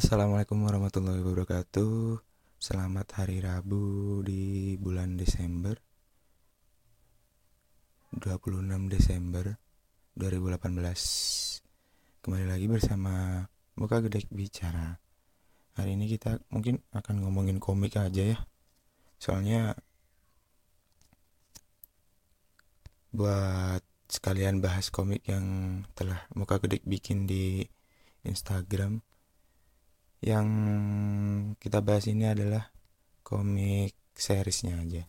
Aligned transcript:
Assalamualaikum 0.00 0.64
warahmatullahi 0.64 1.20
wabarakatuh. 1.20 2.24
Selamat 2.56 3.20
hari 3.20 3.44
Rabu 3.44 4.24
di 4.24 4.72
bulan 4.80 5.20
Desember 5.20 5.76
26 8.16 8.88
Desember 8.88 9.60
2018 10.16 12.24
Kembali 12.24 12.46
lagi 12.48 12.64
bersama 12.64 13.44
Muka 13.76 14.00
Gede 14.00 14.24
Bicara. 14.32 14.96
Hari 15.76 15.92
ini 15.92 16.08
kita 16.08 16.40
mungkin 16.48 16.80
akan 16.96 17.20
ngomongin 17.20 17.60
komik 17.60 18.00
aja 18.00 18.24
ya. 18.24 18.38
Soalnya 19.20 19.76
Buat 23.12 23.84
sekalian 24.08 24.64
bahas 24.64 24.88
komik 24.88 25.28
yang 25.28 25.44
telah 25.92 26.24
Muka 26.32 26.56
Gede 26.56 26.80
bikin 26.88 27.28
di 27.28 27.68
Instagram 28.24 29.04
yang 30.20 30.46
kita 31.56 31.80
bahas 31.80 32.04
ini 32.08 32.28
adalah 32.28 32.68
komik 33.24 33.96
seriesnya 34.12 34.76
aja. 34.76 35.08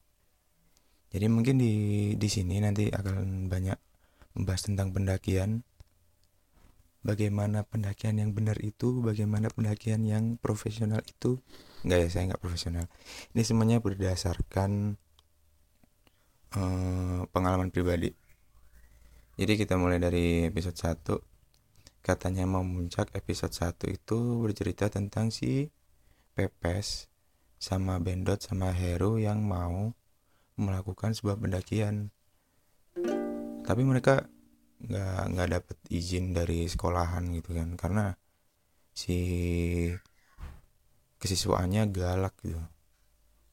Jadi 1.12 1.28
mungkin 1.28 1.60
di 1.60 1.74
di 2.16 2.30
sini 2.32 2.64
nanti 2.64 2.88
akan 2.88 3.52
banyak 3.52 3.76
membahas 4.40 4.62
tentang 4.72 4.96
pendakian. 4.96 5.68
Bagaimana 7.02 7.66
pendakian 7.66 8.22
yang 8.22 8.32
benar 8.38 8.62
itu, 8.62 9.02
bagaimana 9.02 9.50
pendakian 9.50 10.06
yang 10.06 10.38
profesional 10.38 11.02
itu. 11.02 11.42
Enggak 11.82 11.98
ya, 11.98 12.08
saya 12.14 12.24
enggak 12.30 12.42
profesional. 12.46 12.86
Ini 13.34 13.42
semuanya 13.42 13.82
berdasarkan 13.82 15.02
uh, 16.54 17.26
pengalaman 17.34 17.74
pribadi. 17.74 18.14
Jadi 19.34 19.58
kita 19.58 19.82
mulai 19.82 19.98
dari 19.98 20.46
episode 20.46 20.78
1 20.78 21.31
katanya 22.02 22.50
mau 22.50 22.66
muncak 22.66 23.14
episode 23.14 23.54
1 23.54 23.78
itu 23.94 24.42
bercerita 24.42 24.90
tentang 24.90 25.30
si 25.30 25.70
Pepes 26.34 27.14
sama 27.62 28.02
Bendot 28.02 28.42
sama 28.42 28.74
Heru 28.74 29.22
yang 29.22 29.46
mau 29.46 29.94
melakukan 30.58 31.14
sebuah 31.14 31.38
pendakian. 31.38 32.10
Tapi 33.62 33.82
mereka 33.86 34.26
nggak 34.82 35.24
nggak 35.38 35.50
dapat 35.62 35.78
izin 35.94 36.34
dari 36.34 36.66
sekolahan 36.66 37.30
gitu 37.38 37.54
kan 37.54 37.78
karena 37.78 38.18
si 38.98 39.22
kesiswaannya 41.22 41.86
galak 41.94 42.34
gitu. 42.42 42.58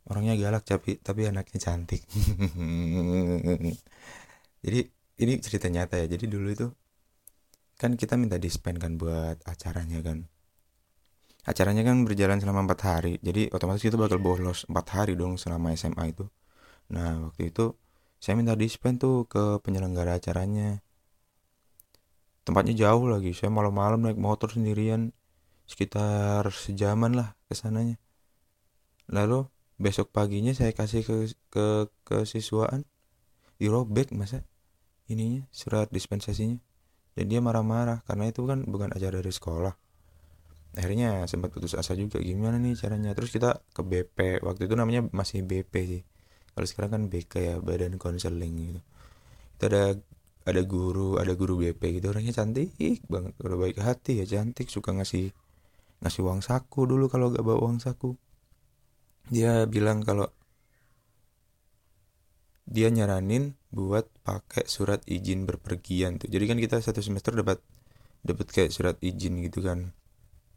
Orangnya 0.08 0.40
galak 0.40 0.64
tapi 0.64 0.96
tapi 1.04 1.28
anaknya 1.28 1.60
cantik. 1.60 2.00
Jadi 4.64 4.80
ini 5.20 5.32
cerita 5.44 5.68
nyata 5.68 6.00
ya. 6.00 6.08
Jadi 6.08 6.24
dulu 6.32 6.48
itu 6.48 6.72
kan 7.78 7.94
kita 7.94 8.18
minta 8.18 8.36
dispen 8.42 8.76
kan 8.76 8.98
buat 8.98 9.38
acaranya 9.46 10.02
kan. 10.02 10.26
Acaranya 11.46 11.86
kan 11.86 12.02
berjalan 12.02 12.42
selama 12.42 12.66
empat 12.66 12.80
hari. 12.84 13.14
Jadi 13.22 13.48
otomatis 13.54 13.80
kita 13.80 13.94
bakal 13.94 14.18
bolos 14.18 14.66
empat 14.66 14.86
hari 14.98 15.14
dong 15.14 15.38
selama 15.38 15.72
SMA 15.78 16.10
itu. 16.10 16.26
Nah 16.90 17.30
waktu 17.30 17.54
itu 17.54 17.78
saya 18.18 18.34
minta 18.34 18.58
dispen 18.58 18.98
tuh 18.98 19.30
ke 19.30 19.62
penyelenggara 19.62 20.18
acaranya. 20.18 20.82
Tempatnya 22.42 22.74
jauh 22.74 23.06
lagi. 23.06 23.30
Saya 23.32 23.54
malam-malam 23.54 24.02
naik 24.02 24.18
motor 24.18 24.50
sendirian. 24.50 25.14
Sekitar 25.64 26.50
sejaman 26.50 27.14
lah 27.14 27.38
ke 27.46 27.54
sananya. 27.54 27.96
Lalu 29.06 29.46
besok 29.78 30.10
paginya 30.10 30.50
saya 30.50 30.74
kasih 30.74 31.06
ke 31.06 31.16
ke 31.54 31.66
ke 32.02 32.16
siswaan. 32.26 32.84
Dirobek 33.62 34.10
masa 34.12 34.42
ininya 35.08 35.46
surat 35.54 35.88
dispensasinya 35.88 36.60
dan 37.18 37.26
dia 37.26 37.42
marah-marah 37.42 38.06
karena 38.06 38.30
itu 38.30 38.46
kan 38.46 38.62
bukan 38.62 38.94
ajar 38.94 39.10
dari 39.10 39.34
sekolah. 39.34 39.74
Akhirnya 40.78 41.26
sempat 41.26 41.50
putus 41.50 41.74
asa 41.74 41.98
juga 41.98 42.22
gimana 42.22 42.62
nih 42.62 42.78
caranya? 42.78 43.10
Terus 43.18 43.34
kita 43.34 43.58
ke 43.74 43.82
BP 43.82 44.46
waktu 44.46 44.70
itu 44.70 44.78
namanya 44.78 45.02
masih 45.10 45.42
BP 45.42 45.74
sih. 45.82 46.02
Kalau 46.54 46.66
sekarang 46.70 46.90
kan 46.94 47.02
BK 47.10 47.34
ya 47.42 47.54
badan 47.58 47.98
konseling 47.98 48.54
gitu. 48.54 48.80
Itu 49.58 49.62
ada 49.66 49.98
ada 50.46 50.62
guru 50.62 51.18
ada 51.18 51.34
guru 51.34 51.58
BP 51.58 51.98
gitu 51.98 52.14
orangnya 52.14 52.38
cantik 52.38 52.72
banget 53.10 53.34
udah 53.42 53.58
baik 53.58 53.82
hati 53.82 54.22
ya 54.22 54.38
cantik 54.38 54.70
suka 54.70 54.94
ngasih 54.96 55.34
ngasih 56.00 56.22
uang 56.24 56.40
saku 56.40 56.86
dulu 56.86 57.10
kalau 57.10 57.34
gak 57.34 57.42
bawa 57.42 57.66
uang 57.66 57.82
saku. 57.82 58.14
Dia 59.34 59.66
bilang 59.66 60.06
kalau 60.06 60.30
dia 62.68 62.92
nyaranin 62.92 63.56
buat 63.72 64.04
pakai 64.20 64.68
surat 64.68 65.00
izin 65.08 65.48
berpergian 65.48 66.20
tuh. 66.20 66.28
Jadi 66.28 66.44
kan 66.44 66.58
kita 66.60 66.76
satu 66.84 67.00
semester 67.00 67.32
dapat 67.32 67.64
dapat 68.20 68.46
kayak 68.52 68.70
surat 68.70 68.96
izin 69.00 69.40
gitu 69.40 69.64
kan. 69.64 69.96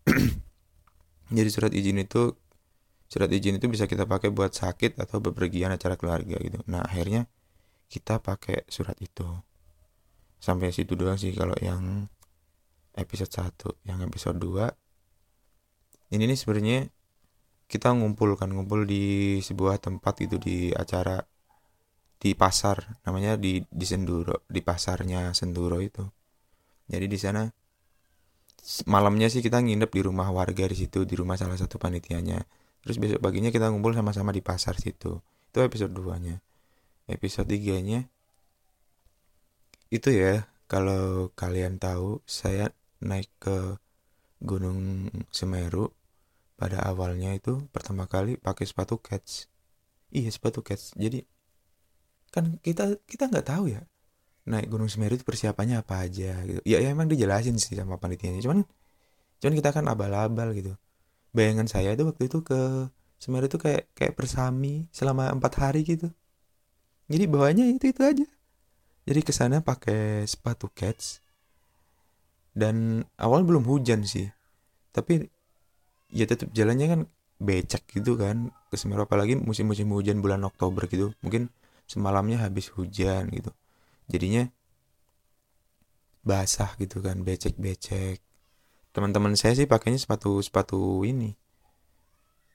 Jadi 1.37 1.49
surat 1.49 1.71
izin 1.71 2.03
itu 2.03 2.35
surat 3.07 3.31
izin 3.31 3.59
itu 3.59 3.67
bisa 3.71 3.87
kita 3.87 4.03
pakai 4.03 4.27
buat 4.27 4.51
sakit 4.51 4.99
atau 4.99 5.23
bepergian 5.23 5.71
acara 5.71 5.95
keluarga 5.95 6.35
gitu. 6.43 6.59
Nah, 6.67 6.83
akhirnya 6.83 7.31
kita 7.87 8.19
pakai 8.19 8.67
surat 8.67 8.99
itu. 8.99 9.23
Sampai 10.43 10.75
situ 10.75 10.99
doang 10.99 11.15
sih 11.15 11.31
kalau 11.31 11.55
yang 11.63 12.11
episode 12.95 13.31
1, 13.31 13.87
yang 13.87 14.03
episode 14.03 14.35
2 14.35 14.67
ini 16.11 16.27
nih 16.27 16.39
sebenarnya 16.39 16.91
kita 17.71 17.95
ngumpul 17.95 18.35
kan 18.35 18.51
ngumpul 18.51 18.83
di 18.83 19.39
sebuah 19.39 19.79
tempat 19.79 20.19
gitu 20.19 20.35
di 20.35 20.75
acara 20.75 21.23
di 22.21 22.37
pasar 22.37 23.01
namanya 23.01 23.33
di 23.33 23.65
di 23.65 23.85
Senduro 23.89 24.45
di 24.45 24.61
pasarnya 24.61 25.33
Senduro 25.33 25.81
itu. 25.81 26.05
Jadi 26.85 27.09
di 27.09 27.17
sana 27.17 27.49
malamnya 28.85 29.25
sih 29.25 29.41
kita 29.41 29.57
nginep 29.57 29.89
di 29.89 30.01
rumah 30.05 30.29
warga 30.29 30.69
di 30.69 30.77
situ 30.77 31.01
di 31.01 31.17
rumah 31.17 31.33
salah 31.33 31.57
satu 31.57 31.81
panitianya. 31.81 32.45
Terus 32.85 33.01
besok 33.01 33.25
paginya 33.25 33.49
kita 33.49 33.73
ngumpul 33.73 33.97
sama-sama 33.97 34.29
di 34.29 34.45
pasar 34.45 34.77
situ. 34.77 35.17
Itu 35.49 35.65
episode 35.65 35.91
2 35.97 36.21
nya 36.21 36.37
episode 37.11 37.51
3 37.51 37.83
nya 37.83 38.07
itu 39.91 40.09
ya 40.15 40.47
kalau 40.71 41.35
kalian 41.35 41.75
tahu 41.75 42.23
saya 42.23 42.71
naik 43.03 43.27
ke 43.43 43.75
Gunung 44.39 45.11
Semeru. 45.29 45.91
Pada 46.55 46.79
awalnya 46.85 47.33
itu 47.33 47.67
pertama 47.73 48.05
kali 48.05 48.37
pakai 48.37 48.69
sepatu 48.69 49.01
cats. 49.01 49.51
Iya 50.13 50.29
sepatu 50.31 50.63
cats. 50.63 50.95
Jadi 50.95 51.25
kan 52.31 52.57
kita 52.63 52.95
kita 53.05 53.27
nggak 53.27 53.47
tahu 53.47 53.75
ya 53.75 53.83
naik 54.47 54.67
Gunung 54.73 54.89
Semeru 54.89 55.17
itu 55.17 55.25
persiapannya 55.25 55.81
apa 55.85 56.07
aja 56.07 56.33
gitu. 56.45 56.61
Ya, 56.65 56.81
ya 56.81 56.89
emang 56.89 57.05
dijelasin 57.11 57.61
sih 57.61 57.77
sama 57.77 58.01
panitianya. 58.01 58.41
Cuman 58.41 58.65
cuman 59.41 59.53
kita 59.57 59.69
kan 59.73 59.85
abal-abal 59.85 60.53
gitu. 60.57 60.73
Bayangan 61.31 61.69
saya 61.69 61.93
itu 61.93 62.03
waktu 62.07 62.27
itu 62.27 62.41
ke 62.41 62.89
Semeru 63.21 63.45
itu 63.45 63.61
kayak 63.61 63.93
kayak 63.93 64.17
bersami 64.17 64.89
selama 64.89 65.29
empat 65.29 65.53
hari 65.61 65.85
gitu. 65.85 66.09
Jadi 67.05 67.23
bawahnya 67.29 67.69
itu 67.69 67.93
itu 67.93 68.01
aja. 68.01 68.25
Jadi 69.05 69.19
ke 69.21 69.33
sana 69.33 69.61
pakai 69.61 70.25
sepatu 70.25 70.73
cats. 70.73 71.21
Dan 72.51 73.05
awal 73.21 73.45
belum 73.45 73.63
hujan 73.63 74.03
sih. 74.09 74.25
Tapi 74.89 75.29
ya 76.11 76.25
tetap 76.25 76.49
jalannya 76.51 76.87
kan 76.89 77.01
becek 77.37 77.85
gitu 77.93 78.17
kan 78.17 78.49
ke 78.73 78.75
Semeru. 78.75 79.05
Apalagi 79.05 79.37
musim-musim 79.37 79.85
hujan 79.93 80.17
bulan 80.17 80.41
Oktober 80.41 80.89
gitu. 80.89 81.13
Mungkin 81.21 81.53
semalamnya 81.91 82.37
habis 82.45 82.71
hujan 82.75 83.27
gitu. 83.35 83.51
Jadinya 84.11 84.43
basah 86.23 86.71
gitu 86.79 87.03
kan 87.05 87.17
becek-becek. 87.27 88.23
Teman-teman 88.95 89.33
saya 89.39 89.53
sih 89.59 89.67
pakainya 89.67 89.99
sepatu 89.99 90.39
sepatu 90.39 91.03
ini 91.03 91.35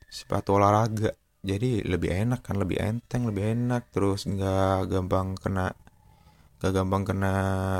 sepatu 0.08 0.56
olahraga. 0.56 1.12
Jadi 1.46 1.84
lebih 1.86 2.10
enak 2.10 2.40
kan 2.46 2.56
lebih 2.62 2.78
enteng 2.80 3.28
lebih 3.28 3.44
enak. 3.52 3.92
Terus 3.92 4.24
nggak 4.24 4.88
gampang 4.92 5.36
kena 5.36 5.72
nggak 6.60 6.72
gampang 6.72 7.02
kena 7.04 7.34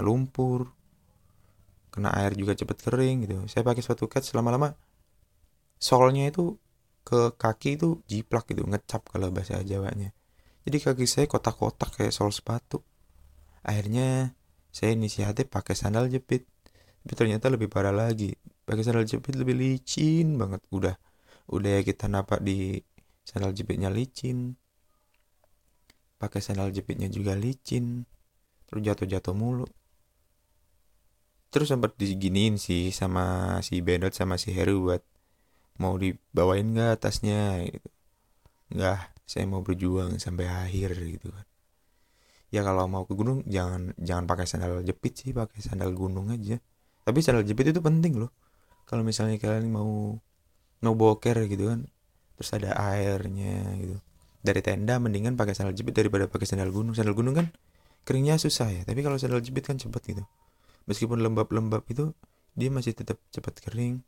lumpur 0.05 0.69
kena 1.93 2.13
air 2.21 2.37
juga 2.37 2.53
cepet 2.53 2.77
kering 2.85 3.17
gitu. 3.25 3.37
Saya 3.49 3.63
pakai 3.65 3.81
sepatu 3.81 4.05
cat 4.13 4.25
selama-lama 4.27 4.77
solnya 5.81 6.25
itu 6.33 6.57
ke 7.07 7.21
kaki 7.39 7.79
itu 7.79 7.89
jiplak 8.11 8.45
gitu 8.51 8.67
ngecap 8.67 9.03
kalau 9.13 9.31
bahasa 9.31 9.63
Jawanya 9.63 10.11
jadi 10.67 10.83
kaki 10.83 11.07
saya 11.07 11.31
kotak-kotak 11.31 11.95
kayak 11.95 12.11
sol 12.11 12.35
sepatu. 12.35 12.83
Akhirnya 13.63 14.35
saya 14.75 14.99
inisiatif 14.99 15.47
pakai 15.47 15.79
sandal 15.79 16.11
jepit. 16.11 16.43
Tapi 17.07 17.15
ternyata 17.15 17.47
lebih 17.47 17.71
parah 17.71 17.95
lagi. 17.95 18.35
Pakai 18.67 18.83
sandal 18.83 19.07
jepit 19.07 19.39
lebih 19.39 19.55
licin 19.55 20.35
banget. 20.35 20.59
Udah 20.75 20.99
udah 21.47 21.71
ya 21.79 21.81
kita 21.87 22.11
napak 22.11 22.43
di 22.43 22.83
sandal 23.23 23.55
jepitnya 23.55 23.95
licin. 23.95 24.59
Pakai 26.19 26.43
sandal 26.43 26.75
jepitnya 26.75 27.07
juga 27.07 27.39
licin. 27.39 28.03
Terus 28.67 28.83
jatuh-jatuh 28.83 29.35
mulu. 29.39 29.71
Terus 31.55 31.71
sempat 31.71 31.95
diginiin 31.95 32.59
sih 32.59 32.91
sama 32.91 33.59
si 33.63 33.79
Benot 33.87 34.19
sama 34.19 34.35
si 34.35 34.51
Heru 34.51 34.91
buat 34.91 35.07
mau 35.79 35.95
dibawain 35.95 36.75
nggak 36.75 37.07
tasnya 37.07 37.63
gitu. 37.71 37.87
Nggak 38.75 39.16
saya 39.27 39.45
mau 39.45 39.61
berjuang 39.61 40.23
sampai 40.23 40.47
akhir 40.47 40.95
gitu 41.03 41.35
kan. 41.35 41.47
Ya 42.55 42.63
kalau 42.63 42.87
mau 42.87 43.03
ke 43.05 43.13
gunung 43.19 43.43
jangan 43.51 43.91
jangan 43.99 44.25
pakai 44.31 44.47
sandal 44.47 44.87
jepit 44.87 45.19
sih 45.19 45.35
pakai 45.35 45.59
sandal 45.59 45.91
gunung 45.93 46.31
aja. 46.31 46.63
Tapi 47.03 47.19
sandal 47.19 47.43
jepit 47.43 47.75
itu 47.75 47.83
penting 47.83 48.23
loh. 48.23 48.31
Kalau 48.87 49.03
misalnya 49.03 49.35
kalian 49.43 49.67
mau 49.75 50.15
no 50.81 50.91
boker 50.95 51.51
gitu 51.51 51.75
kan 51.75 51.91
terus 52.39 52.51
ada 52.55 52.79
airnya 52.79 53.67
gitu. 53.83 53.99
Dari 54.47 54.63
tenda 54.63 55.03
mendingan 55.03 55.35
pakai 55.35 55.59
sandal 55.59 55.75
jepit 55.75 55.99
daripada 55.99 56.31
pakai 56.31 56.47
sandal 56.47 56.71
gunung. 56.71 56.95
Sandal 56.95 57.19
gunung 57.19 57.35
kan 57.35 57.51
keringnya 58.07 58.39
susah 58.39 58.71
ya 58.71 58.83
tapi 58.87 59.03
kalau 59.03 59.19
sandal 59.19 59.43
jepit 59.43 59.67
kan 59.67 59.75
cepet 59.75 60.15
gitu. 60.15 60.23
Meskipun 60.87 61.19
lembab-lembab 61.19 61.83
itu 61.91 62.15
dia 62.55 62.71
masih 62.71 62.95
tetap 62.95 63.19
cepat 63.35 63.59
kering. 63.59 64.07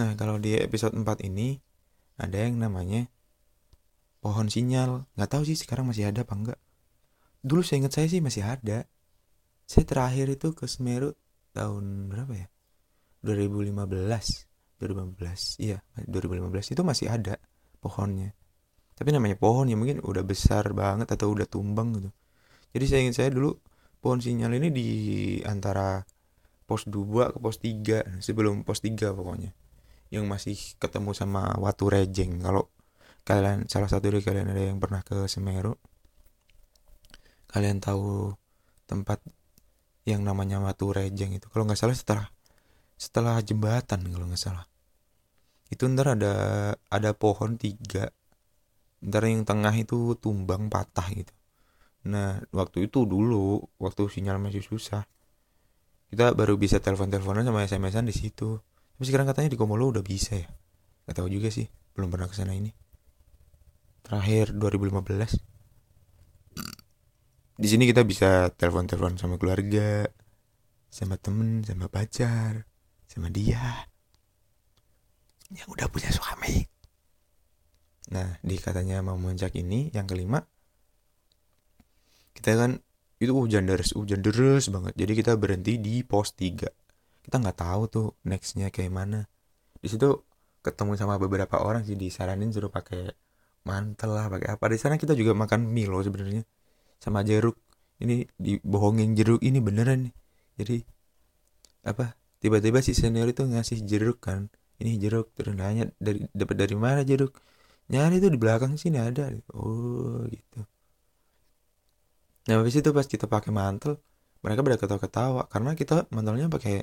Nah 0.00 0.16
kalau 0.16 0.40
di 0.40 0.56
episode 0.56 0.96
4 0.96 1.04
ini 1.28 1.60
ada 2.16 2.40
yang 2.40 2.56
namanya 2.56 3.12
pohon 4.22 4.46
sinyal. 4.46 5.10
Nggak 5.18 5.30
tahu 5.34 5.42
sih 5.42 5.58
sekarang 5.58 5.90
masih 5.90 6.06
ada 6.06 6.22
apa 6.22 6.34
enggak 6.38 6.60
dulu 7.42 7.60
saya 7.60 7.84
ingat 7.84 7.92
saya 7.98 8.06
sih 8.08 8.22
masih 8.22 8.42
ada. 8.46 8.86
Saya 9.66 9.84
terakhir 9.84 10.30
itu 10.30 10.54
ke 10.54 10.70
Semeru 10.70 11.10
tahun 11.50 12.08
berapa 12.08 12.32
ya? 12.32 12.46
2015 13.26 13.82
2015 14.78 15.62
iya. 15.62 15.78
2015 16.06 16.74
itu 16.74 16.82
masih 16.82 17.06
ada 17.10 17.38
pohonnya. 17.82 18.34
Tapi 18.94 19.10
namanya 19.10 19.38
pohon 19.38 19.66
ya 19.66 19.74
mungkin 19.78 20.02
udah 20.02 20.22
besar 20.22 20.70
banget 20.74 21.10
atau 21.10 21.34
udah 21.34 21.46
tumbang 21.46 21.98
gitu. 21.98 22.10
Jadi 22.72 22.84
saya 22.86 23.00
ingin 23.06 23.14
saya 23.14 23.28
dulu 23.34 23.58
pohon 23.98 24.22
sinyal 24.22 24.54
ini 24.58 24.68
di 24.70 24.88
antara 25.42 26.02
pos 26.66 26.86
2 26.86 27.36
ke 27.36 27.38
pos 27.42 27.58
3 27.58 28.22
sebelum 28.22 28.62
pos 28.62 28.82
3 28.82 29.14
pokoknya. 29.14 29.50
Yang 30.12 30.24
masih 30.28 30.56
ketemu 30.76 31.10
sama 31.16 31.56
Watu 31.56 31.88
Rejeng. 31.88 32.42
Kalau 32.42 32.68
kalian 33.22 33.70
salah 33.70 33.86
satu 33.86 34.10
dari 34.10 34.22
kalian 34.22 34.50
ada 34.50 34.62
yang 34.62 34.82
pernah 34.82 35.06
ke 35.06 35.30
Semeru. 35.30 35.78
Kalian 37.46 37.78
tahu 37.78 38.34
tempat 38.90 39.22
yang 40.02 40.26
namanya 40.26 40.58
Watu 40.58 40.90
Rejeng 40.90 41.30
itu? 41.30 41.46
Kalau 41.46 41.62
nggak 41.62 41.78
salah 41.78 41.94
setelah 41.94 42.26
setelah 42.98 43.38
jembatan 43.42 44.02
kalau 44.10 44.26
nggak 44.26 44.42
salah. 44.42 44.66
Itu 45.70 45.86
ntar 45.86 46.18
ada 46.18 46.34
ada 46.90 47.10
pohon 47.14 47.54
tiga. 47.54 48.10
Ntar 49.02 49.22
yang 49.30 49.46
tengah 49.46 49.74
itu 49.78 50.18
tumbang 50.18 50.66
patah 50.66 51.06
gitu. 51.14 51.32
Nah 52.10 52.42
waktu 52.50 52.90
itu 52.90 53.06
dulu 53.06 53.62
waktu 53.78 54.10
sinyal 54.10 54.42
masih 54.42 54.66
susah. 54.66 55.06
Kita 56.10 56.34
baru 56.34 56.58
bisa 56.58 56.82
telepon-teleponan 56.82 57.46
sama 57.46 57.64
SMS-an 57.64 58.04
di 58.04 58.12
situ. 58.12 58.58
Tapi 58.98 59.04
sekarang 59.08 59.30
katanya 59.30 59.48
di 59.54 59.58
Komolo 59.58 59.88
udah 59.94 60.04
bisa 60.04 60.36
ya? 60.36 60.50
Gak 61.08 61.22
tahu 61.22 61.32
juga 61.32 61.48
sih 61.48 61.66
belum 61.96 62.12
pernah 62.12 62.28
ke 62.28 62.36
sana 62.36 62.52
ini 62.52 62.81
terakhir 64.02 64.54
2015 64.54 65.52
di 67.62 67.68
sini 67.70 67.86
kita 67.86 68.02
bisa 68.02 68.50
telepon-telepon 68.50 69.20
sama 69.20 69.38
keluarga 69.38 70.08
sama 70.90 71.14
temen 71.14 71.62
sama 71.62 71.86
pacar 71.86 72.66
sama 73.06 73.28
dia. 73.28 73.88
Yang 75.52 75.68
udah 75.68 75.86
punya 75.92 76.10
suami. 76.10 76.64
Nah 78.10 78.40
di 78.42 78.56
katanya 78.56 79.04
mau 79.04 79.14
muncak 79.14 79.54
ini 79.54 79.94
yang 79.94 80.10
kelima 80.10 80.42
kita 82.32 82.56
kan 82.56 82.80
itu 83.22 83.30
hujan 83.30 83.68
deras 83.68 83.94
hujan 83.94 84.24
deras 84.24 84.66
banget. 84.66 84.98
Jadi 84.98 85.12
kita 85.12 85.38
berhenti 85.38 85.78
di 85.78 86.02
pos 86.02 86.34
3 86.34 86.66
kita 87.22 87.36
nggak 87.38 87.58
tahu 87.62 87.82
tuh 87.86 88.08
nextnya 88.26 88.74
kayak 88.74 88.90
mana. 88.90 89.30
Di 89.78 89.86
situ 89.86 90.24
ketemu 90.66 90.98
sama 90.98 91.14
beberapa 91.20 91.62
orang 91.62 91.86
sih 91.86 91.94
disaranin 91.94 92.50
suruh 92.50 92.74
pakai 92.74 93.12
mantel 93.68 94.10
lah 94.14 94.26
pakai 94.32 94.48
apa. 94.54 94.64
Di 94.72 94.78
sana 94.78 94.94
kita 94.98 95.14
juga 95.14 95.32
makan 95.36 95.70
mie 95.70 95.88
loh 95.90 96.02
sebenarnya. 96.02 96.42
Sama 96.98 97.22
jeruk. 97.26 97.58
Ini 98.02 98.26
dibohongin 98.38 99.14
jeruk 99.14 99.40
ini 99.46 99.58
beneran 99.62 100.10
nih. 100.10 100.14
Jadi 100.58 100.76
apa 101.86 102.14
tiba-tiba 102.42 102.78
si 102.82 102.92
senior 102.94 103.30
itu 103.30 103.42
ngasih 103.46 103.86
jeruk 103.86 104.18
kan. 104.22 104.50
Ini 104.82 104.98
jeruk 104.98 105.30
terus 105.38 105.54
nanya 105.54 105.86
dari 106.02 106.26
dapat 106.34 106.56
dari 106.58 106.74
mana 106.74 107.06
jeruk? 107.06 107.38
Nyari 107.90 108.18
itu 108.18 108.28
di 108.34 108.38
belakang 108.38 108.74
sini 108.78 108.98
ada. 108.98 109.30
Oh 109.54 110.26
gitu. 110.26 110.66
Nah 112.50 112.54
habis 112.58 112.74
itu 112.74 112.90
pas 112.90 113.06
kita 113.06 113.30
pakai 113.30 113.54
mantel 113.54 114.02
mereka 114.42 114.60
pada 114.66 114.78
ketawa-ketawa. 114.78 115.42
Karena 115.46 115.70
kita 115.78 116.10
mantelnya 116.10 116.50
pakai 116.50 116.82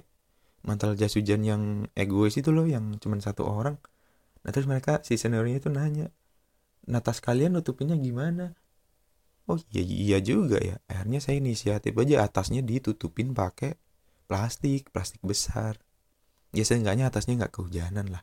mantel 0.64 0.96
jas 0.96 1.16
hujan 1.16 1.44
yang 1.44 1.64
egois 1.96 2.36
itu 2.40 2.52
loh 2.56 2.64
yang 2.68 2.96
cuma 3.04 3.20
satu 3.20 3.44
orang. 3.44 3.76
Nah 4.44 4.50
terus 4.56 4.68
mereka 4.72 5.04
si 5.04 5.20
seniornya 5.20 5.60
itu 5.60 5.68
nanya 5.68 6.08
nah 6.90 7.02
tas 7.06 7.22
kalian 7.22 7.54
nutupinnya 7.56 7.96
gimana? 7.96 8.58
Oh 9.50 9.58
iya 9.74 9.82
iya 9.82 10.18
juga 10.22 10.58
ya. 10.62 10.78
Akhirnya 10.90 11.20
saya 11.22 11.42
inisiatif 11.42 11.94
aja 11.98 12.26
atasnya 12.26 12.62
ditutupin 12.62 13.34
pakai 13.34 13.78
plastik 14.30 14.90
plastik 14.94 15.22
besar. 15.26 15.78
Ya 16.54 16.66
seenggaknya 16.66 17.10
atasnya 17.10 17.38
nggak 17.46 17.54
kehujanan 17.54 18.10
lah. 18.14 18.22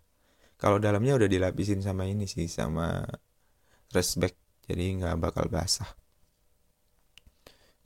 Kalau 0.59 0.79
dalamnya 0.83 1.19
udah 1.19 1.29
dilapisin 1.31 1.83
sama 1.83 2.07
ini 2.07 2.27
sih 2.27 2.47
sama 2.47 3.07
respect 3.95 4.39
jadi 4.67 4.99
nggak 5.03 5.15
bakal 5.23 5.47
basah. 5.51 5.89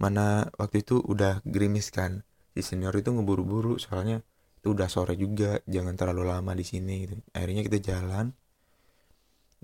Mana 0.01 0.49
waktu 0.57 0.81
itu 0.81 0.97
udah 1.01 1.45
gerimis 1.45 1.93
kan 1.93 2.25
si 2.57 2.61
senior 2.65 2.93
itu 2.97 3.13
ngeburu-buru 3.13 3.77
soalnya 3.77 4.25
itu 4.61 4.77
udah 4.77 4.89
sore 4.93 5.17
juga 5.17 5.61
jangan 5.65 5.97
terlalu 5.97 6.29
lama 6.29 6.53
di 6.53 6.65
sini 6.67 7.09
gitu. 7.09 7.17
akhirnya 7.33 7.63
kita 7.65 7.79
jalan 7.81 8.37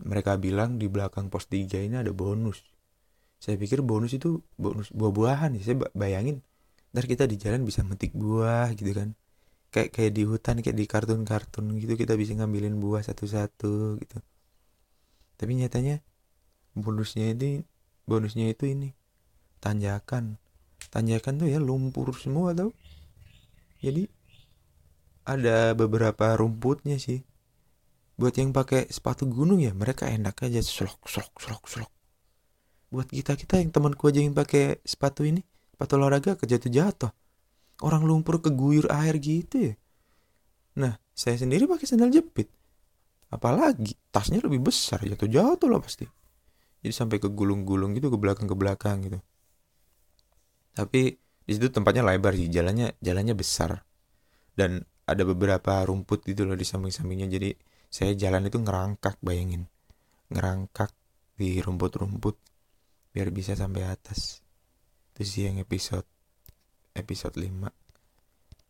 mereka 0.01 0.37
bilang 0.37 0.77
di 0.77 0.87
belakang 0.93 1.33
pos 1.33 1.49
3 1.49 1.81
ini 1.81 1.97
ada 1.97 2.13
bonus. 2.13 2.61
Saya 3.41 3.57
pikir 3.57 3.81
bonus 3.81 4.17
itu 4.17 4.45
bonus 4.57 4.93
buah-buahan 4.93 5.57
ya 5.57 5.63
saya 5.65 5.77
bayangin 5.93 6.41
ntar 6.93 7.05
kita 7.05 7.29
di 7.29 7.37
jalan 7.37 7.65
bisa 7.65 7.85
metik 7.85 8.13
buah 8.17 8.73
gitu 8.77 8.93
kan. 8.93 9.13
Kayak 9.73 9.93
kayak 9.93 10.13
di 10.17 10.23
hutan 10.25 10.57
kayak 10.65 10.77
di 10.77 10.87
kartun-kartun 10.89 11.65
gitu 11.81 11.95
kita 11.97 12.17
bisa 12.17 12.33
ngambilin 12.37 12.81
buah 12.81 13.05
satu-satu 13.05 14.01
gitu. 14.01 14.19
Tapi 15.37 15.53
nyatanya 15.53 16.01
bonusnya 16.73 17.33
ini 17.33 17.61
bonusnya 18.09 18.49
itu 18.49 18.69
ini 18.69 18.97
tanjakan. 19.61 20.41
Tanjakan 20.89 21.41
tuh 21.41 21.49
ya 21.53 21.61
lumpur 21.61 22.17
semua 22.17 22.57
tau. 22.57 22.73
Jadi 23.85 24.09
ada 25.27 25.77
beberapa 25.77 26.33
rumputnya 26.39 26.97
sih 26.97 27.21
buat 28.17 28.33
yang 28.37 28.53
pakai 28.53 28.89
sepatu 28.89 29.29
gunung 29.29 29.61
ya 29.61 29.77
mereka 29.77 30.09
enak 30.09 30.41
aja. 30.45 30.61
Slok 30.65 31.05
slok 31.05 31.37
slok 31.37 31.65
slok 31.69 31.93
buat 32.91 33.11
kita 33.11 33.35
kita 33.35 33.59
yang 33.59 33.75
temanku 33.75 34.07
aja 34.07 34.23
yang 34.23 34.33
pakai 34.33 34.81
sepatu 34.87 35.27
ini 35.27 35.43
sepatu 35.75 35.99
olahraga 35.99 36.39
kejatuh 36.39 36.71
jatuh. 36.71 37.13
Orang 37.85 38.09
lumpur 38.09 38.41
keguyur 38.41 38.89
air 38.89 39.21
gitu 39.21 39.69
ya. 39.69 39.75
Nah 40.81 40.97
saya 41.13 41.37
sendiri 41.37 41.69
pakai 41.69 41.85
sandal 41.85 42.09
jepit. 42.09 42.49
Apalagi 43.29 43.99
tasnya 44.09 44.41
lebih 44.41 44.71
besar 44.71 45.03
jatuh 45.03 45.29
jatuh 45.29 45.69
lah 45.69 45.83
pasti. 45.83 46.09
Jadi 46.81 46.95
sampai 46.95 47.19
ke 47.19 47.29
gulung-gulung 47.29 47.93
gitu 47.99 48.09
ke 48.09 48.17
belakang 48.17 48.47
ke 48.49 48.57
belakang 48.57 48.97
gitu. 49.05 49.19
Tapi 50.73 51.21
di 51.47 51.53
situ 51.53 51.69
tempatnya 51.69 52.01
lebar 52.01 52.33
sih 52.33 52.49
jalannya 52.49 52.97
jalannya 53.03 53.35
besar. 53.37 53.85
Dan 54.57 54.81
ada 55.05 55.23
beberapa 55.29 55.85
rumput 55.85 56.25
gitu 56.25 56.49
loh 56.49 56.57
di 56.57 56.65
samping-sampingnya. 56.65 57.29
Jadi 57.29 57.51
saya 57.89 58.13
jalan 58.19 58.49
itu 58.49 58.59
ngerangkak 58.61 59.19
bayangin. 59.23 59.71
Ngerangkak 60.33 60.91
di 61.37 61.61
rumput-rumput 61.61 62.37
biar 63.13 63.33
bisa 63.33 63.57
sampai 63.57 63.89
atas. 63.89 64.45
Itu 65.15 65.23
sih 65.25 65.49
yang 65.49 65.61
episode 65.63 66.05
episode 66.97 67.37
5 67.37 67.53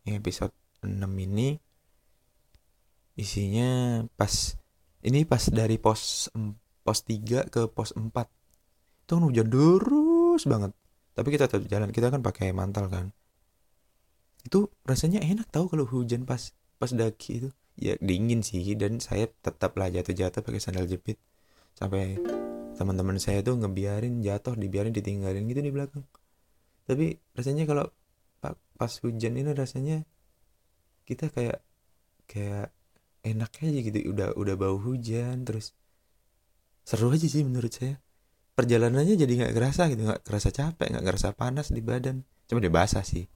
yang 0.06 0.14
episode 0.18 0.54
6 0.82 0.98
ini 0.98 1.58
isinya 3.16 4.02
pas 4.18 4.58
ini 5.06 5.22
pas 5.24 5.42
dari 5.48 5.78
pos 5.78 6.28
pos 6.82 6.98
3 7.06 7.48
ke 7.48 7.70
pos 7.70 7.94
4 7.94 8.10
itu 9.06 9.12
kan 9.14 9.22
hujan 9.22 9.46
terus 9.46 10.42
banget. 10.50 10.74
Tapi 11.14 11.28
kita 11.30 11.46
tetap 11.46 11.64
jalan 11.70 11.94
kita 11.94 12.10
kan 12.10 12.20
pakai 12.20 12.50
mantel 12.50 12.90
kan. 12.90 13.14
Itu 14.42 14.68
rasanya 14.82 15.22
enak 15.22 15.48
tahu 15.48 15.70
kalau 15.70 15.86
hujan 15.86 16.26
pas 16.26 16.50
pas 16.76 16.90
daki 16.90 17.30
itu 17.40 17.48
ya 17.76 17.94
dingin 18.00 18.40
sih. 18.40 18.64
Dan 18.74 18.98
saya 18.98 19.28
tetaplah 19.28 19.92
jatuh-jatuh 19.92 20.40
pakai 20.42 20.60
sandal 20.60 20.88
jepit. 20.88 21.20
Sampai 21.76 22.16
teman-teman 22.76 23.16
saya 23.16 23.40
tuh 23.40 23.56
ngebiarin 23.56 24.20
jatuh 24.20 24.56
dibiarin 24.56 24.92
ditinggalin 24.92 25.44
gitu 25.48 25.60
di 25.60 25.72
belakang. 25.72 26.04
Tapi 26.88 27.16
rasanya 27.36 27.64
kalau 27.68 27.88
pas 28.76 28.92
hujan 29.00 29.40
ini 29.40 29.56
rasanya 29.56 30.04
kita 31.08 31.32
kayak 31.32 31.64
kayak 32.28 32.72
enak 33.24 33.50
aja 33.60 33.80
gitu. 33.80 33.98
Udah 34.12 34.36
udah 34.36 34.54
bau 34.56 34.76
hujan 34.76 35.44
terus 35.44 35.72
seru 36.84 37.12
aja 37.12 37.28
sih 37.28 37.44
menurut 37.44 37.72
saya. 37.72 38.00
Perjalanannya 38.56 39.20
jadi 39.20 39.32
nggak 39.44 39.52
kerasa 39.52 39.88
gitu. 39.92 40.08
Nggak 40.08 40.22
kerasa 40.24 40.48
capek 40.52 40.96
nggak 40.96 41.04
kerasa 41.04 41.28
panas 41.36 41.72
di 41.72 41.80
badan. 41.84 42.24
Cuma 42.48 42.60
dia 42.60 42.72
basah 42.72 43.04
sih. 43.04 43.28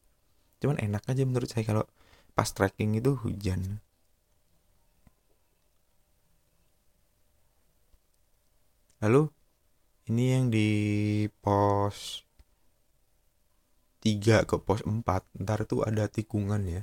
Cuman 0.61 0.77
enak 0.81 1.09
aja 1.09 1.25
menurut 1.25 1.49
saya 1.49 1.65
kalau 1.65 1.85
pas 2.37 2.49
trekking 2.53 2.97
itu 2.97 3.17
hujan 3.21 3.83
lalu 9.01 9.33
ini 10.13 10.25
yang 10.37 10.45
di 10.53 10.69
pos 11.41 12.25
3 14.01 14.49
ke 14.49 14.57
pos 14.61 14.81
4 14.85 15.05
ntar 15.45 15.69
tuh 15.69 15.85
ada 15.85 16.09
tikungan 16.09 16.65
ya. 16.65 16.83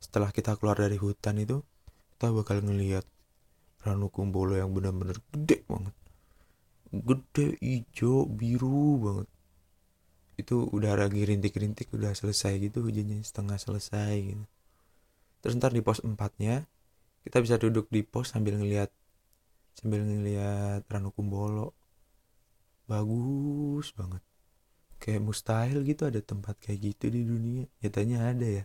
Setelah 0.00 0.32
kita 0.32 0.56
keluar 0.56 0.80
dari 0.80 0.96
hutan 0.96 1.36
itu 1.36 1.60
kita 2.16 2.32
bakal 2.32 2.64
ngelihat 2.64 3.04
Ranu 3.84 4.08
Kumbolo 4.08 4.56
yang 4.56 4.72
benar-benar 4.72 5.20
gede 5.32 5.62
banget. 5.68 5.94
Gede 6.90 7.46
hijau 7.60 8.24
biru 8.24 8.96
banget. 9.00 9.28
Itu 10.40 10.68
udah 10.72 10.96
lagi 10.96 11.22
rintik-rintik 11.24 11.92
udah 11.92 12.16
selesai 12.16 12.60
gitu 12.60 12.80
hujannya 12.84 13.20
setengah 13.20 13.60
selesai 13.60 14.14
gitu. 14.16 14.44
Terus 15.44 15.52
ntar 15.60 15.76
di 15.76 15.84
pos 15.84 16.00
empatnya 16.00 16.64
kita 17.28 17.44
bisa 17.44 17.60
duduk 17.60 17.92
di 17.92 18.00
pos 18.02 18.32
sambil 18.32 18.56
ngelihat 18.56 18.88
sambil 19.76 20.00
ngelihat 20.02 20.88
Ranu 20.88 21.12
Kumbolo. 21.12 21.76
Bagus 22.88 23.92
banget. 23.92 24.22
Kayak 24.96 25.22
mustahil 25.28 25.84
gitu 25.84 26.08
ada 26.08 26.20
tempat 26.24 26.56
kayak 26.64 26.96
gitu 26.96 27.12
di 27.12 27.22
dunia. 27.28 27.68
Nyatanya 27.84 28.32
ada 28.32 28.46
ya. 28.46 28.64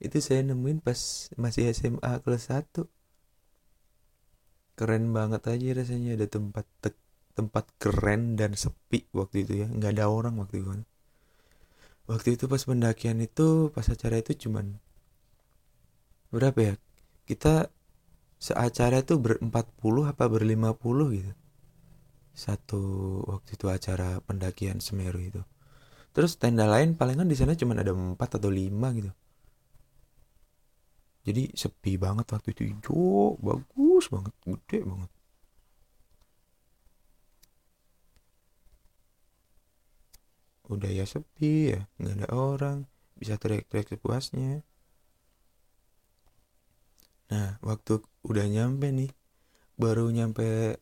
Itu 0.00 0.16
saya 0.24 0.40
nemuin 0.48 0.80
pas 0.80 1.28
masih 1.36 1.68
SMA 1.76 2.12
kelas 2.24 2.48
1 2.48 2.88
keren 4.80 5.12
banget 5.12 5.44
aja 5.44 5.76
rasanya 5.76 6.16
ada 6.16 6.24
tempat 6.24 6.64
te 6.80 6.96
tempat 7.36 7.68
keren 7.76 8.40
dan 8.40 8.56
sepi 8.56 9.04
waktu 9.12 9.44
itu 9.44 9.52
ya. 9.62 9.66
Nggak 9.68 9.92
ada 10.00 10.08
orang 10.08 10.40
waktu 10.40 10.64
itu 10.64 10.72
waktu 12.10 12.34
itu 12.34 12.44
pas 12.50 12.62
pendakian 12.66 13.22
itu 13.22 13.70
pas 13.70 13.86
acara 13.86 14.18
itu 14.18 14.32
cuman 14.48 14.80
berapa 16.34 16.58
ya? 16.58 16.74
Kita 17.28 17.70
seacara 18.40 19.04
itu 19.04 19.14
berempat 19.20 19.68
puluh 19.78 20.08
apa 20.08 20.24
berlima 20.26 20.72
puluh 20.72 21.08
gitu. 21.12 21.32
Satu 22.34 22.82
waktu 23.28 23.54
itu 23.54 23.66
acara 23.68 24.18
pendakian 24.24 24.80
Semeru 24.80 25.20
itu. 25.20 25.42
Terus 26.16 26.40
tenda 26.40 26.64
lain 26.66 26.96
palingan 26.98 27.28
di 27.28 27.36
sana 27.38 27.52
cuma 27.54 27.76
ada 27.76 27.92
empat 27.94 28.40
atau 28.40 28.50
lima 28.50 28.90
gitu. 28.96 29.12
Jadi 31.20 31.52
sepi 31.52 32.00
banget 32.00 32.26
waktu 32.32 32.48
itu. 32.56 32.62
Hijau 32.72 33.36
bagus 33.44 34.08
banget 34.08 34.34
gede 34.42 34.78
banget. 34.88 35.10
Udah 40.70 40.90
ya 40.90 41.04
sepi 41.04 41.76
ya 41.76 41.80
nggak 42.00 42.14
ada 42.16 42.28
orang 42.30 42.78
bisa 43.20 43.34
teriak-teriak 43.36 43.90
sepuasnya. 43.90 44.64
Nah 47.30 47.58
waktu 47.62 48.02
udah 48.26 48.46
nyampe 48.46 48.92
nih 48.92 49.10
baru 49.80 50.12
nyampe 50.12 50.76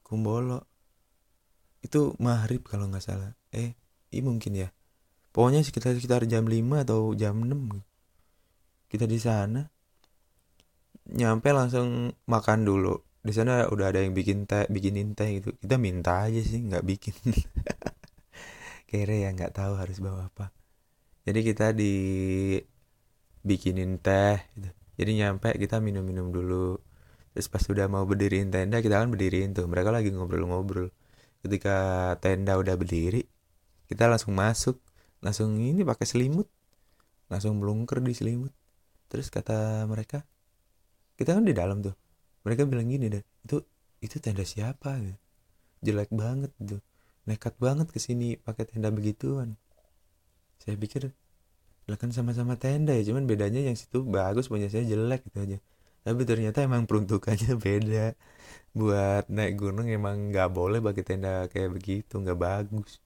Kumbolo. 0.00 0.66
Itu 1.84 2.16
maghrib 2.18 2.64
kalau 2.66 2.88
nggak 2.88 3.04
salah. 3.04 3.32
Eh 3.52 3.76
ini 4.10 4.20
mungkin 4.24 4.56
ya. 4.56 4.68
Pokoknya 5.30 5.62
sekitar 5.62 5.94
sekitar 5.94 6.26
jam 6.26 6.48
5 6.50 6.82
atau 6.82 7.14
jam 7.14 7.38
6 7.38 7.78
kita 8.90 9.06
di 9.06 9.22
sana. 9.22 9.62
Nyampe 11.14 11.48
langsung 11.54 12.10
makan 12.26 12.66
dulu. 12.66 12.98
Di 13.20 13.30
sana 13.36 13.68
udah 13.70 13.92
ada 13.94 14.02
yang 14.02 14.16
bikin 14.16 14.48
teh 14.50 14.66
bikinin 14.66 15.14
teh 15.14 15.38
gitu. 15.38 15.54
Kita 15.60 15.78
minta 15.78 16.26
aja 16.26 16.40
sih 16.42 16.58
nggak 16.58 16.82
bikin. 16.82 17.14
Kere 18.90 19.22
ya 19.22 19.30
nggak 19.30 19.54
tahu 19.54 19.78
harus 19.78 20.02
bawa 20.02 20.26
apa. 20.26 20.50
Jadi 21.22 21.40
kita 21.46 21.70
di 21.70 21.94
bikinin 23.46 24.02
teh 24.02 24.42
gitu. 24.58 24.79
Jadi 25.00 25.12
nyampe 25.16 25.56
kita 25.56 25.80
minum-minum 25.80 26.28
dulu. 26.28 26.76
Terus 27.32 27.48
pas 27.48 27.64
sudah 27.64 27.88
mau 27.88 28.04
berdiriin 28.04 28.52
tenda 28.52 28.84
kita 28.84 29.00
kan 29.00 29.08
berdiriin 29.08 29.56
tuh. 29.56 29.64
Mereka 29.64 29.88
lagi 29.88 30.12
ngobrol-ngobrol. 30.12 30.92
Ketika 31.40 32.12
tenda 32.20 32.60
udah 32.60 32.76
berdiri 32.76 33.24
kita 33.88 34.12
langsung 34.12 34.36
masuk. 34.36 34.76
Langsung 35.24 35.56
ini 35.56 35.80
pakai 35.88 36.04
selimut. 36.04 36.52
Langsung 37.32 37.56
melungker 37.64 38.04
di 38.04 38.12
selimut. 38.12 38.52
Terus 39.08 39.32
kata 39.32 39.88
mereka 39.88 40.20
kita 41.16 41.32
kan 41.32 41.48
di 41.48 41.56
dalam 41.56 41.80
tuh. 41.80 41.96
Mereka 42.44 42.68
bilang 42.68 42.92
gini 42.92 43.08
deh 43.08 43.24
itu 43.40 43.56
itu 44.04 44.20
tenda 44.20 44.44
siapa? 44.44 45.00
Gitu. 45.00 45.16
jelek 45.80 46.12
banget 46.12 46.52
tuh. 46.60 46.84
Nekat 47.24 47.56
banget 47.56 47.88
ke 47.88 47.96
sini 47.96 48.36
pakai 48.36 48.68
tenda 48.68 48.92
begituan. 48.92 49.56
Saya 50.60 50.76
pikir 50.76 51.16
lah 51.88 51.96
kan 52.00 52.10
sama-sama 52.16 52.54
tenda 52.60 52.92
ya 52.96 53.02
cuman 53.08 53.24
bedanya 53.30 53.60
yang 53.68 53.76
situ 53.78 54.04
bagus 54.06 54.46
punya 54.52 54.68
saya 54.72 54.84
jelek 54.86 55.20
gitu 55.28 55.38
aja. 55.44 55.58
Tapi 56.04 56.22
ternyata 56.24 56.58
emang 56.64 56.84
peruntukannya 56.88 57.54
beda. 57.66 58.06
Buat 58.76 59.28
naik 59.32 59.54
gunung 59.60 59.86
emang 59.90 60.30
nggak 60.32 60.48
boleh 60.52 60.80
pakai 60.82 61.02
tenda 61.06 61.46
kayak 61.52 61.70
begitu 61.76 62.14
nggak 62.22 62.38
bagus. 62.38 63.00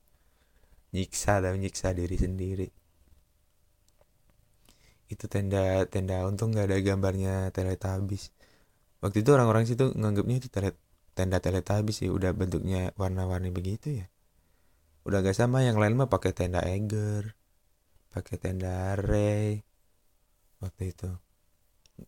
Nyiksa 0.95 1.43
dan 1.43 1.59
nyiksa 1.63 1.91
diri 1.97 2.17
sendiri. 2.19 2.69
Itu 5.13 5.25
tenda 5.29 5.85
tenda 5.93 6.25
untung 6.29 6.51
nggak 6.55 6.67
ada 6.71 6.79
gambarnya 6.81 7.35
teletabis 7.57 8.33
waktu 9.05 9.21
itu 9.21 9.31
orang-orang 9.37 9.69
situ 9.69 9.93
nganggapnya 9.93 10.37
itu 10.41 10.49
tele, 10.49 10.73
tenda 11.13 11.37
teletabis 11.45 12.01
sih 12.01 12.09
udah 12.09 12.33
bentuknya 12.33 12.97
warna-warni 12.97 13.53
begitu 13.53 14.01
ya. 14.01 14.07
Udah 15.05 15.21
gak 15.21 15.37
sama 15.37 15.61
yang 15.61 15.77
lain 15.77 16.01
mah 16.01 16.09
pakai 16.09 16.33
tenda 16.33 16.65
Eger 16.65 17.37
pakai 18.15 18.39
tenda 18.39 18.95
Ray. 18.95 19.67
Waktu 20.63 20.95
itu. 20.95 21.11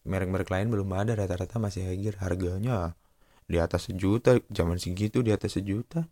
Merek-merek 0.06 0.50
lain 0.50 0.70
belum 0.70 0.86
ada 0.94 1.18
rata-rata 1.18 1.58
masih 1.58 1.90
Eger 1.90 2.18
harganya 2.22 2.94
di 3.46 3.58
atas 3.62 3.90
sejuta 3.90 4.38
zaman 4.50 4.78
segitu 4.78 5.22
di 5.22 5.34
atas 5.34 5.58
sejuta. 5.58 6.06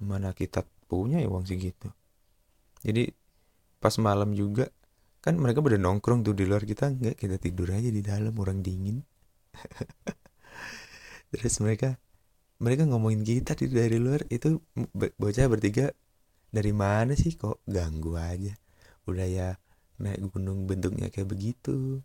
Mana 0.00 0.36
kita 0.36 0.64
punya 0.88 1.20
ya 1.20 1.28
uang 1.28 1.48
segitu? 1.48 1.88
Jadi 2.84 3.08
pas 3.80 3.96
malam 4.00 4.32
juga 4.36 4.68
kan 5.24 5.36
mereka 5.36 5.60
pada 5.60 5.76
nongkrong 5.76 6.24
tuh 6.24 6.32
di 6.32 6.44
luar 6.48 6.64
kita 6.64 6.92
nggak 6.92 7.16
kita 7.18 7.36
tidur 7.40 7.72
aja 7.72 7.88
di 7.88 8.00
dalam 8.04 8.32
orang 8.36 8.60
dingin. 8.60 9.04
Terus 11.32 11.60
mereka 11.60 12.00
mereka 12.56 12.88
ngomongin 12.88 13.20
kita 13.20 13.52
di 13.52 13.68
dari 13.68 14.00
luar 14.00 14.24
itu 14.32 14.56
bocah 14.96 15.48
bertiga 15.52 15.92
dari 16.48 16.72
mana 16.72 17.12
sih 17.12 17.36
kok 17.36 17.60
ganggu 17.68 18.16
aja 18.16 18.56
udah 19.06 19.26
ya 19.26 19.48
naik 20.02 20.20
gunung 20.34 20.68
bentuknya 20.68 21.08
kayak 21.08 21.30
begitu. 21.30 22.02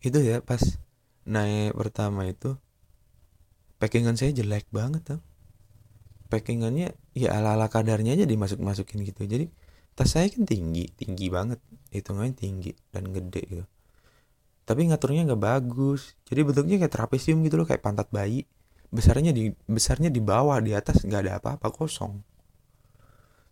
Itu 0.00 0.18
ya 0.22 0.40
pas 0.40 0.62
naik 1.28 1.76
pertama 1.76 2.24
itu 2.24 2.56
packingan 3.82 4.16
saya 4.16 4.32
jelek 4.32 4.64
banget 4.72 5.04
tuh 5.04 5.20
packingannya 6.32 6.96
ya 7.12 7.28
ala 7.36 7.56
ala 7.56 7.66
kadarnya 7.68 8.16
aja 8.16 8.24
dimasuk 8.24 8.62
masukin 8.62 9.04
gitu. 9.04 9.26
Jadi 9.26 9.50
tas 9.98 10.14
saya 10.14 10.30
kan 10.30 10.46
tinggi 10.46 10.88
tinggi 10.94 11.26
banget. 11.28 11.58
Hitungannya 11.90 12.36
tinggi 12.36 12.72
dan 12.94 13.10
gede 13.10 13.42
gitu. 13.44 13.64
Tapi 14.68 14.88
ngaturnya 14.88 15.32
nggak 15.32 15.42
bagus. 15.42 16.14
Jadi 16.28 16.40
bentuknya 16.44 16.76
kayak 16.84 16.92
trapesium 16.92 17.40
gitu 17.42 17.56
loh 17.58 17.66
kayak 17.66 17.80
pantat 17.80 18.08
bayi. 18.12 18.44
Besarnya 18.88 19.36
di 19.36 19.52
besarnya 19.68 20.08
di 20.08 20.20
bawah 20.20 20.60
di 20.64 20.72
atas 20.72 21.04
nggak 21.04 21.20
ada 21.24 21.32
apa-apa 21.40 21.68
kosong 21.72 22.27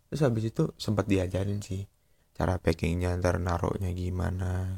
terus 0.07 0.21
habis 0.23 0.49
itu 0.49 0.71
sempat 0.79 1.05
diajarin 1.05 1.59
sih 1.59 1.83
cara 2.37 2.61
packingnya 2.61 3.17
ntar 3.17 3.41
naruhnya 3.41 3.89
gimana. 3.97 4.77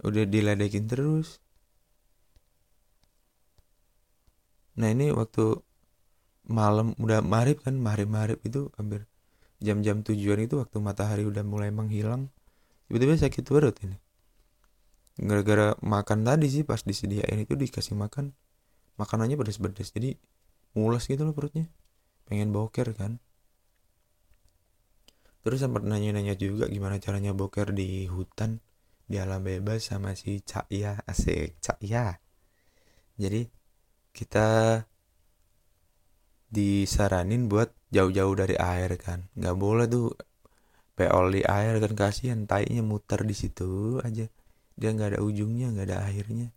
Udah 0.00 0.24
diledekin 0.24 0.88
terus. 0.88 1.44
Nah 4.80 4.88
ini 4.88 5.12
waktu 5.12 5.60
malam 6.48 6.96
udah 6.96 7.20
marib 7.20 7.60
kan 7.60 7.76
marib 7.76 8.08
marib 8.08 8.40
itu 8.48 8.72
hampir 8.80 9.04
jam-jam 9.60 10.00
tujuan 10.00 10.40
itu 10.40 10.56
waktu 10.56 10.80
matahari 10.80 11.28
udah 11.28 11.44
mulai 11.44 11.68
menghilang. 11.68 12.32
Tiba-tiba 12.88 13.20
sakit 13.20 13.44
perut 13.44 13.76
ini. 13.84 14.00
Gara-gara 15.20 15.76
makan 15.84 16.24
tadi 16.24 16.48
sih 16.48 16.64
pas 16.64 16.80
disediain 16.80 17.36
itu 17.36 17.52
dikasih 17.52 17.92
makan. 17.92 18.32
Makanannya 18.96 19.36
pedas-pedas 19.36 19.92
jadi 19.92 20.16
mulas 20.72 21.04
gitu 21.04 21.28
loh 21.28 21.36
perutnya 21.36 21.68
pengen 22.28 22.52
boker 22.52 22.92
kan? 22.92 23.16
Terus 25.40 25.64
sempat 25.64 25.80
nanya-nanya 25.80 26.36
juga 26.36 26.68
gimana 26.68 27.00
caranya 27.00 27.32
boker 27.32 27.72
di 27.72 28.04
hutan 28.04 28.60
di 29.08 29.16
alam 29.16 29.40
bebas 29.40 29.88
sama 29.88 30.12
si 30.12 30.44
Cak 30.44 30.68
Ya 30.68 31.00
asik 31.08 31.56
Cak 31.64 31.80
Ya. 31.80 32.20
Jadi 33.16 33.48
kita 34.12 34.84
disaranin 36.52 37.48
buat 37.48 37.72
jauh-jauh 37.88 38.36
dari 38.36 38.60
air 38.60 38.92
kan? 39.00 39.32
Nggak 39.32 39.56
boleh 39.56 39.86
tuh 39.88 40.12
peol 40.92 41.32
di 41.32 41.40
air 41.48 41.80
kan? 41.80 41.96
Kasihan 41.96 42.44
tainya 42.44 42.84
muter 42.84 43.24
di 43.24 43.32
situ 43.32 43.96
aja. 44.04 44.28
Dia 44.76 44.88
nggak 44.92 45.16
ada 45.16 45.20
ujungnya 45.24 45.72
nggak 45.72 45.86
ada 45.88 45.98
akhirnya. 46.04 46.52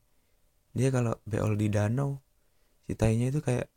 Dia 0.76 0.92
kalau 0.92 1.16
peol 1.24 1.56
di 1.56 1.72
danau 1.72 2.20
si 2.84 2.92
tainya 3.00 3.32
itu 3.32 3.40
kayak 3.40 3.72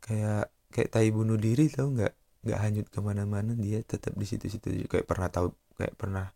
kayak 0.00 0.48
kayak 0.74 0.88
tai 0.94 1.08
bunuh 1.10 1.38
diri 1.38 1.66
tau 1.70 1.90
nggak? 1.90 2.12
Nggak 2.46 2.58
hanyut 2.64 2.86
ke 2.88 2.98
mana-mana 3.04 3.52
dia 3.58 3.78
tetap 3.84 4.16
di 4.16 4.24
situ-situ 4.24 4.88
kayak 4.88 5.06
pernah 5.10 5.28
tahu 5.28 5.52
kayak 5.76 5.94
pernah 6.00 6.26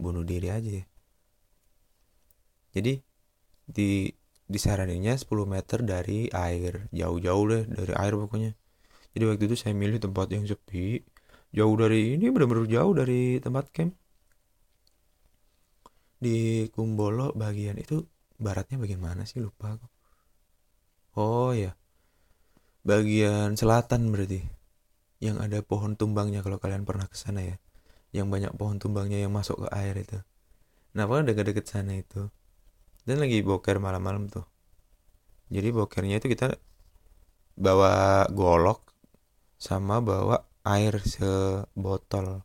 bunuh 0.00 0.24
diri 0.24 0.48
aja 0.48 0.70
ya. 0.80 0.84
Jadi 2.74 3.02
di 3.66 4.10
disaraninnya 4.50 5.14
10 5.14 5.46
meter 5.46 5.78
dari 5.86 6.26
air 6.30 6.90
jauh-jauh 6.90 7.44
deh 7.50 7.62
dari 7.66 7.92
air 7.94 8.14
pokoknya. 8.18 8.52
Jadi 9.14 9.24
waktu 9.26 9.42
itu 9.50 9.56
saya 9.58 9.74
milih 9.74 9.98
tempat 10.02 10.26
yang 10.30 10.46
sepi. 10.46 11.02
Jauh 11.50 11.74
dari 11.74 12.14
ini 12.14 12.30
benar-benar 12.30 12.66
jauh 12.70 12.92
dari 12.94 13.42
tempat 13.42 13.74
camp. 13.74 13.92
Di 16.20 16.68
Kumbolo 16.74 17.34
bagian 17.34 17.74
itu 17.80 18.06
baratnya 18.38 18.76
bagian 18.78 19.02
mana 19.02 19.22
sih? 19.26 19.42
Lupa 19.42 19.74
aku. 19.74 19.86
Oh 21.18 21.50
ya 21.50 21.79
bagian 22.80 23.56
selatan 23.56 24.08
berarti 24.08 24.40
yang 25.20 25.36
ada 25.36 25.60
pohon 25.60 26.00
tumbangnya 26.00 26.40
kalau 26.40 26.56
kalian 26.56 26.88
pernah 26.88 27.04
ke 27.04 27.16
sana 27.16 27.44
ya. 27.44 27.56
Yang 28.10 28.26
banyak 28.32 28.52
pohon 28.56 28.80
tumbangnya 28.80 29.20
yang 29.20 29.30
masuk 29.30 29.64
ke 29.64 29.68
air 29.76 29.94
itu. 30.00 30.18
Nah 30.96 31.04
pokoknya 31.06 31.36
deket-deket 31.36 31.66
sana 31.68 32.00
itu. 32.00 32.32
Dan 33.04 33.20
lagi 33.20 33.44
boker 33.44 33.78
malam-malam 33.78 34.32
tuh. 34.32 34.48
Jadi 35.52 35.68
bokernya 35.70 36.18
itu 36.18 36.32
kita 36.32 36.56
bawa 37.60 38.24
golok 38.32 38.96
sama 39.60 40.00
bawa 40.00 40.40
air 40.64 40.98
sebotol. 41.04 42.42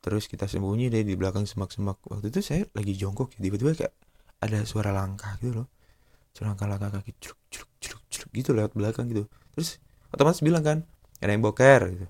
Terus 0.00 0.24
kita 0.28 0.48
sembunyi 0.48 0.88
deh 0.88 1.04
di 1.04 1.14
belakang 1.16 1.44
semak-semak. 1.44 2.00
Waktu 2.08 2.32
itu 2.32 2.40
saya 2.40 2.64
lagi 2.72 2.96
jongkok 2.96 3.36
tiba-tiba 3.36 3.76
kayak 3.76 3.94
ada 4.40 4.64
suara 4.64 4.92
langkah 4.92 5.36
gitu 5.40 5.64
loh 5.64 5.73
suara 6.34 6.52
langkah-langkah 6.52 6.98
kaki 6.98 7.14
curuk 7.22 7.40
curuk 7.46 7.70
curuk 7.78 8.02
curuk 8.10 8.30
gitu 8.34 8.50
lewat 8.50 8.74
belakang 8.74 9.06
gitu. 9.06 9.30
Terus 9.54 9.78
otomatis 10.10 10.42
bilang 10.42 10.66
kan 10.66 10.78
ada 11.22 11.30
yang 11.30 11.40
boker 11.46 11.94
gitu. 11.94 12.06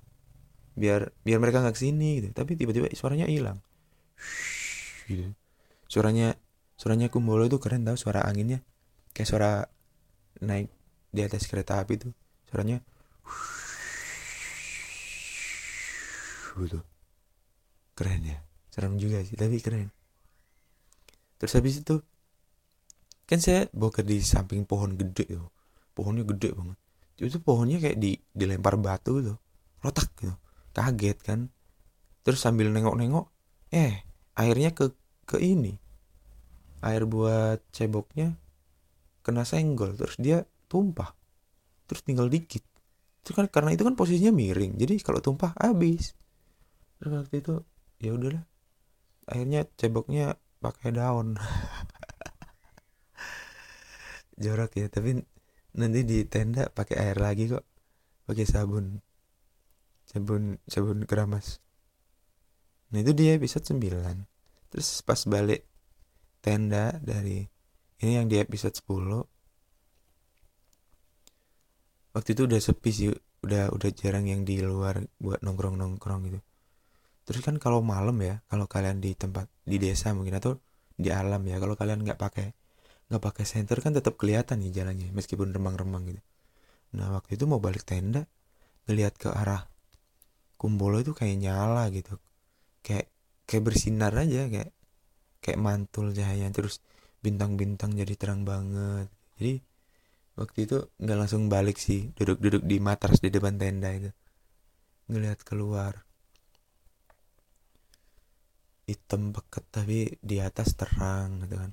Biar 0.75 1.13
biar 1.23 1.39
mereka 1.39 1.61
nggak 1.61 1.77
ke 1.77 1.83
sini 1.85 2.25
gitu. 2.25 2.29
Tapi 2.33 2.57
tiba-tiba 2.57 2.89
suaranya 2.97 3.29
hilang. 3.29 3.61
Gitu. 5.05 5.29
Suaranya 5.87 6.41
suaranya 6.81 7.13
kumbolo 7.13 7.45
itu 7.45 7.61
keren 7.61 7.85
tau 7.85 8.01
suara 8.01 8.25
anginnya. 8.25 8.65
Kayak 9.13 9.29
suara 9.29 9.51
naik 10.41 10.73
di 11.13 11.21
atas 11.21 11.45
kereta 11.45 11.79
api 11.85 12.01
tuh. 12.01 12.13
Suaranya 12.49 12.81
gitu. 16.65 16.81
Keren 17.93 18.23
ya. 18.25 18.39
Serem 18.73 18.97
juga 18.97 19.21
sih 19.21 19.37
tapi 19.37 19.61
keren. 19.61 19.93
Terus 21.39 21.53
habis 21.61 21.77
itu 21.85 22.01
kan 23.25 23.41
saya 23.41 23.69
boker 23.73 24.05
di 24.05 24.21
samping 24.21 24.69
pohon 24.69 24.97
gede 24.97 25.25
tuh. 25.29 25.49
Pohonnya 25.97 26.25
gede 26.29 26.53
banget. 26.53 26.79
Itu 27.17 27.39
pohonnya 27.41 27.79
kayak 27.79 27.97
di 27.97 28.19
dilempar 28.35 28.77
batu 28.77 29.23
tuh 29.23 29.39
rotak 29.81 30.13
gitu. 30.21 30.35
Kaget 30.75 31.19
kan. 31.23 31.41
Terus 32.25 32.41
sambil 32.41 32.69
nengok-nengok 32.73 33.31
eh 33.73 34.05
airnya 34.37 34.77
ke 34.77 34.93
ke 35.25 35.41
ini. 35.41 35.77
Air 36.85 37.09
buat 37.09 37.65
ceboknya 37.73 38.37
kena 39.25 39.49
senggol. 39.49 39.97
Terus 39.97 40.17
dia 40.21 40.45
tumpah. 40.69 41.17
Terus 41.89 42.03
tinggal 42.05 42.29
dikit. 42.29 42.65
Itu 43.25 43.33
kan 43.33 43.49
karena 43.49 43.73
itu 43.73 43.89
kan 43.89 43.97
posisinya 43.97 44.35
miring. 44.35 44.77
Jadi 44.77 45.01
kalau 45.01 45.25
tumpah 45.25 45.57
habis. 45.57 46.13
Terus 47.01 47.25
waktu 47.25 47.41
itu 47.41 47.55
ya 48.05 48.13
udahlah. 48.13 48.45
Akhirnya 49.25 49.65
ceboknya 49.81 50.37
pakai 50.61 50.97
daun 50.97 51.37
jorok 54.45 54.77
ya 54.77 54.93
tapi 54.93 55.17
nanti 55.81 56.01
di 56.05 56.29
tenda 56.29 56.69
pakai 56.69 56.97
air 57.01 57.17
lagi 57.17 57.49
kok 57.49 57.65
pakai 58.29 58.45
sabun. 58.45 59.01
Sabun 60.05 60.61
sabun 60.69 61.09
keramas. 61.09 61.65
Nah 62.93 63.01
itu 63.01 63.17
dia 63.17 63.35
episode 63.35 63.65
9 63.65 63.81
terus 64.69 65.07
pas 65.07 65.23
balik 65.31 65.65
tenda 66.43 66.99
dari 66.99 67.47
ini 68.03 68.19
yang 68.19 68.27
di 68.27 68.43
episode 68.43 68.75
10 68.75 68.91
waktu 72.15 72.31
itu 72.35 72.43
udah 72.47 72.59
sepi 72.59 72.91
sih 72.91 73.11
udah 73.47 73.71
udah 73.71 73.91
jarang 73.95 74.27
yang 74.27 74.43
di 74.43 74.59
luar 74.63 74.99
buat 75.23 75.43
nongkrong 75.47 75.79
nongkrong 75.79 76.21
gitu. 76.27 76.41
Terus 77.25 77.41
kan 77.41 77.57
kalau 77.63 77.81
malam 77.81 78.19
ya 78.21 78.43
kalau 78.51 78.67
kalian 78.67 78.99
di 78.99 79.15
tempat 79.15 79.49
di 79.63 79.79
desa 79.79 80.11
mungkin 80.13 80.37
atau 80.37 80.59
di 80.95 81.11
alam 81.11 81.43
ya 81.47 81.59
kalau 81.59 81.75
kalian 81.75 82.03
nggak 82.03 82.19
pakai 82.21 82.55
nggak 83.15 83.31
pakai 83.31 83.47
senter 83.47 83.79
kan 83.79 83.95
tetap 83.95 84.19
kelihatan 84.19 84.59
nih 84.59 84.83
jalannya 84.83 85.15
meskipun 85.15 85.55
remang-remang 85.55 86.11
gitu. 86.11 86.23
Nah 86.99 87.15
waktu 87.15 87.39
itu 87.39 87.47
mau 87.47 87.63
balik 87.63 87.87
tenda 87.87 88.27
ngelihat 88.91 89.15
ke 89.15 89.31
arah 89.31 89.71
kumbolo 90.59 90.99
itu 90.99 91.15
kayak 91.15 91.39
nyala 91.39 91.87
gitu. 91.95 92.19
Kayak 92.83 93.07
kayak 93.47 93.63
bersinar 93.71 94.11
aja 94.19 94.51
kayak 94.51 94.75
kayak 95.39 95.59
mantul 95.63 96.11
cahaya 96.11 96.51
terus 96.51 96.83
bintang-bintang 97.23 97.95
jadi 97.95 98.19
terang 98.19 98.43
banget. 98.43 99.07
Jadi 99.39 99.63
waktu 100.35 100.59
itu 100.67 100.77
nggak 100.99 101.19
langsung 101.23 101.47
balik 101.47 101.79
sih 101.79 102.11
duduk-duduk 102.19 102.67
di 102.67 102.83
matras 102.83 103.23
di 103.23 103.31
depan 103.31 103.55
tenda 103.55 103.95
itu. 103.95 104.11
Ngelihat 105.07 105.47
keluar. 105.47 106.03
Hitam 108.91 109.31
peket 109.31 109.65
tapi 109.71 110.19
di 110.19 110.43
atas 110.43 110.75
terang 110.75 111.47
gitu 111.47 111.63
kan 111.63 111.71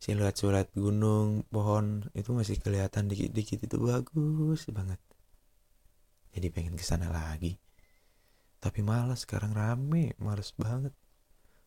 siluet-siluet 0.00 0.72
gunung 0.72 1.44
pohon 1.52 2.08
itu 2.16 2.32
masih 2.32 2.56
kelihatan 2.56 3.04
dikit-dikit 3.04 3.68
itu 3.68 3.76
bagus 3.76 4.64
banget. 4.72 4.96
Jadi 6.32 6.46
pengen 6.48 6.74
ke 6.74 6.80
sana 6.80 7.12
lagi. 7.12 7.60
Tapi 8.64 8.80
malas 8.80 9.28
sekarang 9.28 9.52
rame 9.52 10.16
males 10.16 10.56
banget. 10.56 10.96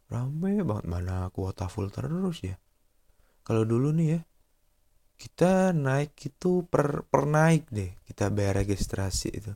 Rame 0.10 0.65
banget 0.65 0.86
mana 0.89 1.30
kuota 1.30 1.69
full 1.69 1.93
terus 1.93 2.41
ya. 2.41 2.58
Kalau 3.46 3.69
dulu 3.69 3.93
nih 3.93 4.08
ya 4.17 4.19
kita 5.13 5.72
naik 5.72 6.17
itu 6.17 6.65
per 6.65 7.06
per 7.06 7.30
naik 7.30 7.69
deh 7.69 7.93
kita 8.10 8.34
bayar 8.34 8.65
registrasi 8.65 9.30
itu. 9.30 9.54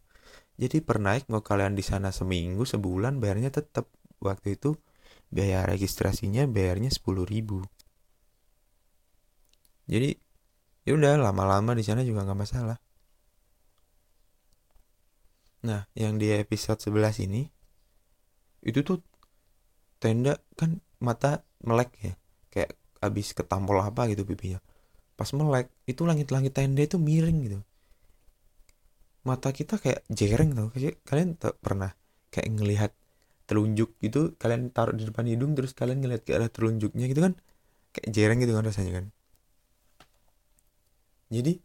Jadi 0.54 0.86
per 0.86 1.02
naik 1.02 1.26
mau 1.34 1.42
kalian 1.42 1.74
di 1.74 1.82
sana 1.82 2.13
seminggu 2.13 2.62
sebulan 2.62 3.18
bayarnya 3.18 3.50
tetap 3.50 3.90
waktu 4.22 4.54
itu 4.54 4.78
biaya 5.34 5.66
registrasinya 5.66 6.46
bayarnya 6.46 6.94
sepuluh 6.94 7.26
ribu 7.26 7.66
jadi 9.88 10.19
ya 10.84 10.95
udah 11.00 11.15
lama-lama 11.19 11.71
di 11.71 11.84
sana 11.84 12.04
juga 12.04 12.28
nggak 12.28 12.39
masalah. 12.39 12.78
Nah 15.63 15.88
yang 15.95 16.19
di 16.19 16.32
episode 16.36 16.80
11 16.84 17.23
ini 17.28 17.47
itu 18.67 18.84
tuh 18.84 19.00
tenda 20.04 20.36
kan 20.60 20.84
mata 21.00 21.47
melek 21.63 21.91
ya. 22.04 22.13
Kayak 22.52 22.76
abis 23.00 23.32
ketampol 23.32 23.80
apa 23.80 24.12
gitu 24.12 24.28
pipinya. 24.28 24.60
Pas 25.15 25.32
melek 25.32 25.71
itu 25.88 26.04
langit-langit 26.04 26.52
tenda 26.52 26.84
itu 26.84 27.00
miring 27.00 27.38
gitu. 27.47 27.60
Mata 29.23 29.56
kita 29.56 29.80
kayak 29.80 30.04
jereng 30.12 30.52
tau. 30.52 30.67
Kalian 31.08 31.39
tak 31.39 31.56
pernah 31.63 31.95
kayak 32.28 32.47
ngelihat 32.60 32.91
telunjuk 33.47 33.95
itu 34.04 34.36
kalian 34.36 34.67
taruh 34.76 34.91
di 34.91 35.08
depan 35.08 35.23
hidung 35.32 35.56
terus 35.56 35.71
kalian 35.71 36.04
ngeliat 36.04 36.28
ke 36.28 36.36
arah 36.36 36.52
telunjuknya 36.52 37.08
gitu 37.08 37.23
kan? 37.23 37.39
Kayak 37.95 38.08
jereng 38.12 38.39
gitu 38.43 38.52
kan 38.52 38.67
rasanya 38.67 38.93
kan 39.00 39.06
jadi 41.28 41.60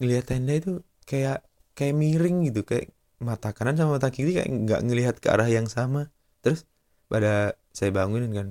ngelihat 0.00 0.24
tenda 0.32 0.54
itu 0.56 0.80
kayak 1.04 1.44
kayak 1.76 1.94
miring 1.94 2.48
gitu. 2.48 2.64
Kayak 2.64 2.94
mata 3.18 3.50
kanan 3.52 3.76
sama 3.76 3.98
mata 3.98 4.08
kiri 4.14 4.34
kayak 4.38 4.48
nggak 4.48 4.80
ngelihat 4.86 5.14
ke 5.20 5.28
arah 5.28 5.48
yang 5.50 5.68
sama. 5.68 6.08
Terus 6.40 6.64
pada 7.10 7.58
saya 7.74 7.90
bangunin 7.92 8.32
kan 8.32 8.48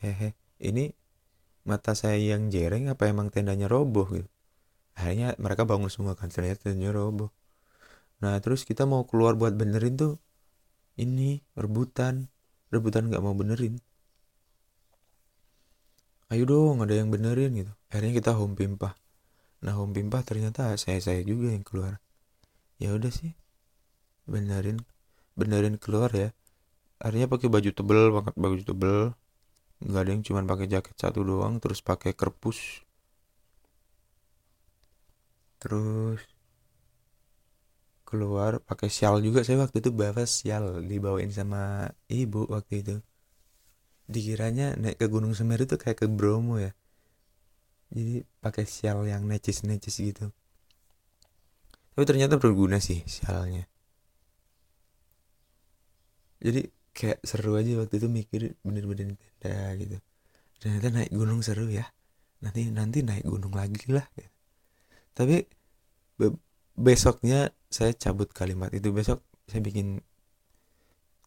hehe 0.00 0.36
ini 0.60 0.92
mata 1.64 1.96
saya 1.96 2.20
yang 2.20 2.52
jereng 2.52 2.92
apa 2.92 3.08
emang 3.08 3.32
tendanya 3.32 3.70
roboh? 3.70 4.06
Gitu. 4.12 4.28
Akhirnya 4.94 5.34
mereka 5.40 5.64
bangun 5.64 5.90
semua 5.90 6.14
kan 6.18 6.28
ternyata 6.28 6.70
tendanya 6.70 6.92
roboh. 6.92 7.32
Nah 8.20 8.36
terus 8.44 8.68
kita 8.68 8.84
mau 8.84 9.08
keluar 9.08 9.34
buat 9.38 9.56
benerin 9.56 9.96
tuh 9.96 10.14
ini 11.00 11.40
rebutan. 11.56 12.28
Rebutan 12.68 13.08
nggak 13.08 13.22
mau 13.22 13.32
benerin. 13.32 13.78
Ayo 16.32 16.44
dong 16.48 16.82
ada 16.82 16.92
yang 16.92 17.08
benerin 17.14 17.54
gitu. 17.54 17.72
Akhirnya 17.88 18.12
kita 18.18 18.34
home 18.34 18.58
pimpah 18.58 19.03
nah 19.64 19.72
home 19.72 19.96
pimpah 19.96 20.20
ternyata 20.28 20.76
saya 20.76 21.00
saya 21.00 21.24
juga 21.24 21.48
yang 21.48 21.64
keluar. 21.64 21.96
Ya 22.76 22.92
udah 22.92 23.08
sih. 23.08 23.32
Benerin 24.28 24.84
benerin 25.40 25.80
keluar 25.80 26.12
ya. 26.12 26.36
Akhirnya 27.00 27.26
pakai 27.32 27.48
baju 27.48 27.70
tebel 27.72 28.02
banget 28.12 28.34
baju 28.36 28.62
tebel. 28.62 28.98
Nggak 29.80 30.02
ada 30.04 30.10
yang 30.12 30.22
cuma 30.24 30.40
pakai 30.44 30.66
jaket 30.68 30.96
satu 31.00 31.20
doang 31.24 31.54
terus 31.64 31.80
pakai 31.80 32.12
kerpus. 32.12 32.84
Terus 35.56 36.20
keluar 38.04 38.60
pakai 38.60 38.92
sial 38.92 39.24
juga. 39.24 39.40
Saya 39.48 39.64
waktu 39.64 39.80
itu 39.80 39.90
bawa 39.90 40.28
sial 40.28 40.84
dibawain 40.84 41.32
sama 41.32 41.88
ibu 42.12 42.44
waktu 42.52 42.84
itu. 42.84 42.96
Dikiranya 44.04 44.76
naik 44.76 45.00
ke 45.00 45.08
Gunung 45.08 45.32
Semeru 45.32 45.64
itu 45.64 45.80
kayak 45.80 46.04
ke 46.04 46.06
Bromo 46.12 46.60
ya 46.60 46.76
jadi 47.94 48.26
pakai 48.42 48.66
sial 48.66 49.06
yang 49.06 49.22
necis-necis 49.30 49.96
gitu. 50.02 50.34
Tapi 51.94 52.04
ternyata 52.10 52.42
berguna 52.42 52.82
sih 52.82 53.06
sialnya. 53.06 53.70
Jadi 56.42 56.66
kayak 56.90 57.22
seru 57.22 57.54
aja 57.54 57.78
waktu 57.78 58.02
itu 58.02 58.08
mikir 58.10 58.42
bener-bener 58.66 59.14
tenda 59.38 59.78
gitu. 59.78 59.96
Ternyata 60.58 60.90
naik 60.90 61.12
gunung 61.14 61.40
seru 61.46 61.70
ya. 61.70 61.86
Nanti 62.42 62.66
nanti 62.74 63.06
naik 63.06 63.24
gunung 63.24 63.54
lagi 63.54 63.86
lah 63.88 64.04
gitu. 64.18 64.30
tapi 65.14 65.46
besoknya 66.74 67.54
saya 67.70 67.94
cabut 67.94 68.34
kalimat 68.34 68.74
itu. 68.74 68.90
Besok 68.90 69.22
saya 69.46 69.62
bikin 69.62 70.02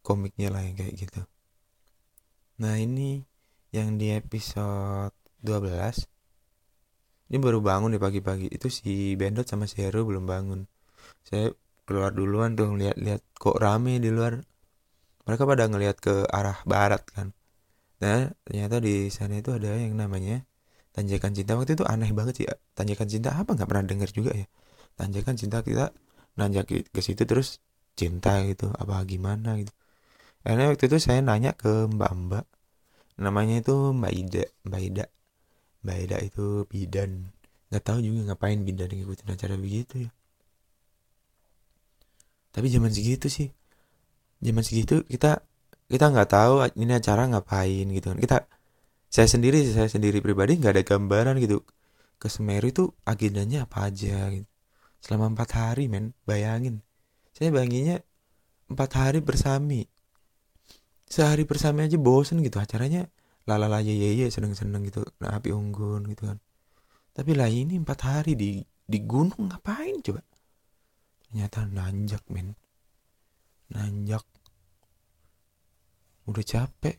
komiknya 0.04 0.52
lah 0.52 0.60
yang 0.60 0.76
kayak 0.76 0.94
gitu. 1.00 1.24
Nah 2.60 2.76
ini 2.76 3.24
yang 3.72 3.96
di 3.96 4.12
episode 4.12 5.16
12 5.40 6.17
ini 7.28 7.36
baru 7.36 7.60
bangun 7.60 7.92
di 7.92 8.00
pagi-pagi. 8.00 8.48
Itu 8.48 8.72
si 8.72 9.12
Bendot 9.20 9.44
sama 9.44 9.68
si 9.68 9.84
Heru 9.84 10.08
belum 10.08 10.24
bangun. 10.24 10.64
Saya 11.28 11.52
keluar 11.84 12.12
duluan 12.16 12.56
tuh 12.56 12.72
lihat-lihat 12.72 13.20
kok 13.36 13.56
rame 13.60 14.00
di 14.00 14.08
luar. 14.08 14.40
Mereka 15.28 15.44
pada 15.44 15.68
ngelihat 15.68 15.96
ke 16.00 16.24
arah 16.32 16.56
barat 16.64 17.04
kan. 17.12 17.36
Nah 18.00 18.32
ternyata 18.48 18.80
di 18.80 19.12
sana 19.12 19.40
itu 19.40 19.52
ada 19.52 19.76
yang 19.76 19.92
namanya 19.92 20.48
tanjakan 20.96 21.36
cinta. 21.36 21.52
Waktu 21.60 21.76
itu 21.76 21.84
aneh 21.84 22.10
banget 22.16 22.34
sih 22.44 22.46
tanjakan 22.72 23.08
cinta 23.12 23.30
apa? 23.36 23.52
Nggak 23.52 23.68
pernah 23.68 23.84
dengar 23.84 24.08
juga 24.08 24.32
ya. 24.32 24.48
Tanjakan 24.96 25.34
cinta 25.36 25.60
kita 25.60 25.92
nanjak 26.40 26.64
ke 26.68 27.00
situ 27.04 27.28
terus 27.28 27.60
cinta 27.98 28.40
gitu 28.48 28.72
apa 28.72 29.04
gimana 29.04 29.60
gitu. 29.60 29.72
Karena 30.40 30.72
waktu 30.72 30.88
itu 30.88 30.96
saya 30.96 31.20
nanya 31.20 31.52
ke 31.52 31.92
mbak 31.92 32.12
mbak. 32.24 32.44
Namanya 33.20 33.60
itu 33.60 33.74
mbak 33.92 34.12
Ida 34.16 34.44
mbak 34.64 34.80
Ida 34.80 35.04
mbak 35.82 35.96
Ida 36.08 36.18
itu 36.22 36.66
bidan. 36.66 37.30
Nggak 37.68 37.84
tahu 37.84 37.98
juga 38.00 38.32
ngapain 38.32 38.58
bidan 38.64 38.90
ngikutin 38.90 39.28
acara 39.28 39.54
begitu 39.60 40.08
ya. 40.08 40.10
Tapi 42.52 42.66
zaman 42.72 42.90
segitu 42.90 43.28
sih. 43.28 43.48
Zaman 44.40 44.64
segitu 44.64 45.04
kita 45.04 45.44
kita 45.88 46.06
nggak 46.12 46.30
tahu 46.30 46.54
ini 46.76 46.92
acara 46.96 47.28
ngapain 47.28 47.86
gitu 47.92 48.06
kan. 48.14 48.18
Kita 48.18 48.36
saya 49.08 49.28
sendiri 49.28 49.64
saya 49.68 49.88
sendiri 49.88 50.20
pribadi 50.20 50.56
nggak 50.60 50.72
ada 50.74 50.84
gambaran 50.84 51.36
gitu. 51.40 51.64
Ke 52.18 52.26
Semeru 52.26 52.66
itu 52.68 52.84
agendanya 53.06 53.64
apa 53.68 53.88
aja 53.88 54.28
gitu. 54.34 54.48
Selama 54.98 55.32
empat 55.36 55.50
hari 55.54 55.86
men. 55.86 56.16
Bayangin. 56.26 56.82
Saya 57.30 57.54
bayanginnya 57.54 58.02
empat 58.66 58.90
hari 58.98 59.20
bersami. 59.22 59.86
Sehari 61.08 61.48
bersami 61.48 61.88
aja 61.88 61.96
bosen 61.96 62.44
gitu 62.44 62.60
acaranya 62.60 63.08
lalala 63.48 63.80
ye 63.80 63.96
ye 63.96 64.28
seneng 64.28 64.52
seneng 64.52 64.84
gitu 64.84 65.00
nah, 65.24 65.40
api 65.40 65.48
unggun 65.56 66.04
gitu 66.12 66.28
kan. 66.28 66.38
Tapi 67.16 67.32
lah 67.32 67.48
ini 67.48 67.80
empat 67.80 68.00
hari 68.04 68.36
di 68.36 68.60
di 68.62 68.98
gunung 69.02 69.48
ngapain 69.48 70.04
coba? 70.04 70.20
Ternyata 71.24 71.64
nanjak 71.64 72.24
men. 72.28 72.52
Nanjak. 73.72 74.24
Udah 76.28 76.44
capek. 76.44 76.96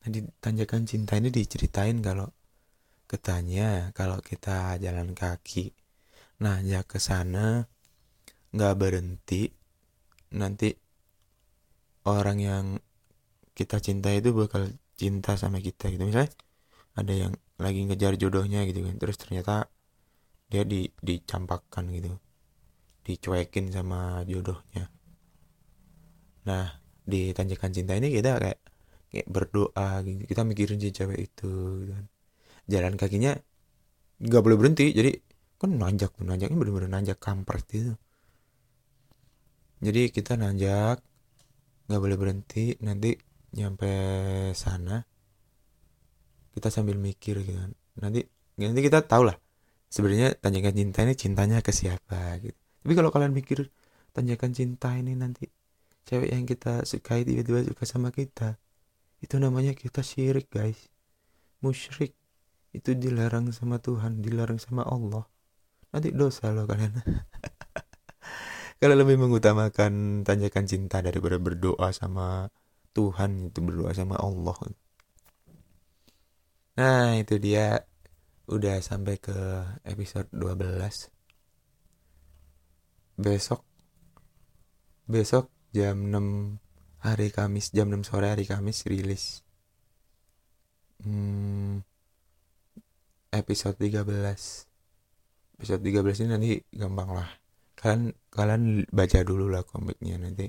Nah 0.00 0.08
di 0.08 0.24
tanjakan 0.40 0.88
cinta 0.88 1.20
ini 1.20 1.28
diceritain 1.28 2.00
kalau 2.00 2.32
ketanya 3.04 3.92
kalau 3.92 4.24
kita 4.24 4.80
jalan 4.80 5.12
kaki 5.12 5.76
ya 6.40 6.80
ke 6.88 6.96
sana 6.96 7.68
nggak 8.50 8.74
berhenti, 8.80 9.46
nanti 10.34 10.72
orang 12.08 12.38
yang 12.40 12.66
kita 13.60 13.76
cinta 13.86 14.08
itu 14.18 14.28
bakal 14.40 14.62
cinta 15.00 15.32
sama 15.42 15.58
kita 15.66 15.84
gitu. 15.92 16.02
Misalnya 16.08 16.32
ada 17.00 17.14
yang 17.22 17.32
lagi 17.64 17.80
ngejar 17.88 18.12
jodohnya 18.22 18.60
gitu 18.68 18.80
kan, 18.86 18.94
terus 19.00 19.16
ternyata 19.22 19.54
dia 20.52 20.62
di 20.72 20.80
dicampakkan 21.08 21.84
gitu, 21.96 22.12
dicuekin 23.06 23.66
sama 23.76 24.24
jodohnya. 24.30 24.84
Nah, 26.48 26.66
di 27.12 27.20
tanjakan 27.36 27.70
cinta 27.76 27.92
ini 28.00 28.08
kita 28.16 28.30
kayak 28.42 28.60
kayak 29.12 29.28
berdoa 29.34 29.88
gitu, 30.06 30.22
kita 30.30 30.42
mikirin 30.48 30.78
si 30.82 30.90
cewek 30.96 31.18
itu 31.28 31.52
gitu 31.84 31.92
kan. 31.96 32.06
Jalan 32.72 32.94
kakinya 33.00 33.32
nggak 34.24 34.42
boleh 34.44 34.56
berhenti, 34.60 34.86
jadi 34.98 35.12
kan 35.60 35.70
nanjak 35.76 36.10
tuh 36.16 36.24
nanjaknya 36.24 36.56
bener-bener 36.56 36.90
nanjak 36.96 37.18
kampret 37.20 37.64
gitu 37.68 37.92
jadi 39.84 40.02
kita 40.16 40.32
nanjak 40.42 40.96
nggak 41.88 42.00
boleh 42.04 42.16
berhenti 42.20 42.64
nanti 42.86 43.10
nyampe 43.56 43.90
sana 44.54 45.02
kita 46.54 46.68
sambil 46.70 46.98
mikir 46.98 47.42
gitu 47.42 47.58
kan. 47.58 47.72
Nanti 48.00 48.26
nanti 48.58 48.80
kita 48.82 49.06
tahu 49.06 49.30
lah 49.30 49.36
sebenarnya 49.90 50.38
tanjakan 50.38 50.74
cinta 50.74 50.98
ini 51.02 51.14
cintanya 51.18 51.58
ke 51.62 51.72
siapa 51.74 52.38
gitu. 52.42 52.58
Tapi 52.86 52.92
kalau 52.96 53.10
kalian 53.10 53.34
mikir 53.34 53.70
tanjakan 54.14 54.50
cinta 54.54 54.94
ini 54.94 55.14
nanti 55.18 55.50
cewek 56.06 56.30
yang 56.32 56.44
kita 56.46 56.82
sukai 56.86 57.22
tiba-tiba 57.26 57.66
suka 57.66 57.84
sama 57.86 58.10
kita 58.10 58.58
itu 59.20 59.36
namanya 59.36 59.76
kita 59.76 60.00
syirik 60.00 60.48
guys. 60.48 60.88
Musyrik. 61.60 62.16
Itu 62.70 62.94
dilarang 62.96 63.52
sama 63.52 63.82
Tuhan 63.82 64.22
dilarang 64.24 64.56
sama 64.56 64.86
Allah. 64.86 65.26
Nanti 65.92 66.14
dosa 66.14 66.54
loh 66.54 66.64
kalian. 66.64 66.96
Kalau 68.80 68.96
lebih 68.96 69.20
mengutamakan 69.20 70.24
tanjakan 70.24 70.64
cinta 70.64 71.04
daripada 71.04 71.36
berdoa 71.36 71.92
sama 71.92 72.48
Tuhan 72.96 73.52
itu 73.52 73.60
berdoa 73.62 73.92
sama 73.94 74.18
Allah. 74.18 74.56
Nah 76.78 77.18
itu 77.18 77.36
dia. 77.38 77.86
Udah 78.50 78.82
sampai 78.82 79.14
ke 79.22 79.30
episode 79.86 80.26
12 80.34 81.06
besok 83.20 83.62
besok 85.06 85.52
jam 85.76 86.08
6 86.08 86.58
hari 87.04 87.28
Kamis 87.30 87.70
jam 87.70 87.92
6 87.92 88.10
sore 88.10 88.32
hari 88.32 88.48
Kamis 88.48 88.82
rilis. 88.88 89.46
Hmm, 91.04 91.86
episode 93.30 93.76
13 93.78 94.02
episode 95.60 95.82
13 95.84 96.24
ini 96.24 96.28
nanti 96.32 96.50
gampang 96.72 97.12
lah. 97.12 97.28
Kalian 97.76 98.12
kalian 98.32 98.62
baca 98.90 99.20
dulu 99.22 99.46
lah 99.52 99.62
komiknya 99.62 100.16
nanti 100.16 100.48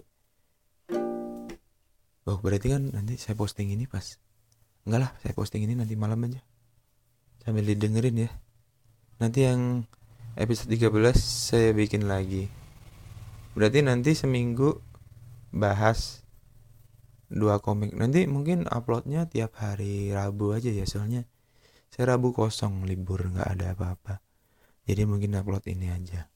oh 2.31 2.39
berarti 2.39 2.71
kan 2.71 2.95
nanti 2.95 3.19
saya 3.19 3.35
posting 3.35 3.75
ini 3.75 3.83
pas 3.91 4.15
enggak 4.87 4.99
lah 5.03 5.11
saya 5.19 5.35
posting 5.35 5.67
ini 5.67 5.75
nanti 5.75 5.99
malam 5.99 6.23
aja. 6.23 6.39
Sambil 7.43 7.67
didengerin 7.67 8.23
ya. 8.25 8.31
Nanti 9.19 9.43
yang 9.43 9.83
episode 10.39 10.71
13 10.71 11.11
saya 11.19 11.75
bikin 11.75 12.07
lagi. 12.07 12.47
Berarti 13.51 13.83
nanti 13.83 14.15
seminggu 14.15 14.79
bahas 15.51 16.23
dua 17.27 17.59
komik. 17.59 17.91
Nanti 17.91 18.23
mungkin 18.31 18.71
uploadnya 18.71 19.27
tiap 19.27 19.59
hari 19.59 20.15
Rabu 20.15 20.55
aja 20.55 20.71
ya 20.71 20.87
soalnya 20.87 21.27
saya 21.91 22.15
Rabu 22.15 22.31
kosong 22.31 22.87
libur 22.87 23.27
nggak 23.27 23.49
ada 23.59 23.75
apa-apa. 23.75 24.23
Jadi 24.87 25.03
mungkin 25.03 25.35
upload 25.35 25.67
ini 25.67 25.91
aja 25.91 26.30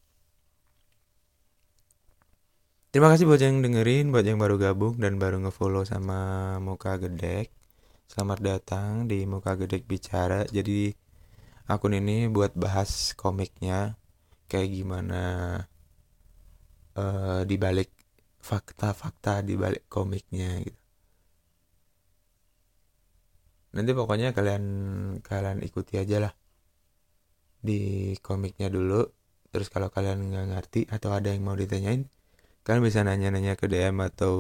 terima 2.96 3.12
kasih 3.12 3.28
buat 3.28 3.44
yang 3.44 3.60
dengerin 3.60 4.08
buat 4.08 4.24
yang 4.24 4.40
baru 4.40 4.56
gabung 4.56 4.96
dan 5.04 5.20
baru 5.20 5.44
ngefollow 5.44 5.84
sama 5.84 6.56
muka 6.64 6.96
gedek. 6.96 7.52
Selamat 8.08 8.40
datang 8.40 9.12
di 9.12 9.28
muka 9.28 9.60
gedek 9.60 9.84
bicara. 9.84 10.48
Jadi 10.48 10.96
akun 11.68 11.92
ini 11.92 12.32
buat 12.32 12.56
bahas 12.56 13.12
komiknya 13.20 14.00
kayak 14.48 14.80
gimana 14.80 15.24
uh, 16.96 17.44
dibalik 17.44 17.92
fakta-fakta 18.40 19.44
dibalik 19.44 19.84
komiknya 19.92 20.64
gitu. 20.64 20.80
Nanti 23.76 23.92
pokoknya 23.92 24.32
kalian 24.32 24.64
kalian 25.20 25.60
ikuti 25.68 26.00
aja 26.00 26.32
lah 26.32 26.34
di 27.60 28.16
komiknya 28.24 28.72
dulu. 28.72 29.04
Terus 29.52 29.68
kalau 29.68 29.92
kalian 29.92 30.32
nggak 30.32 30.48
ngerti 30.48 30.82
atau 30.88 31.12
ada 31.12 31.36
yang 31.36 31.44
mau 31.44 31.60
ditanyain 31.60 32.15
kalian 32.66 32.82
bisa 32.82 33.06
nanya-nanya 33.06 33.54
ke 33.54 33.70
DM 33.70 34.02
atau 34.02 34.34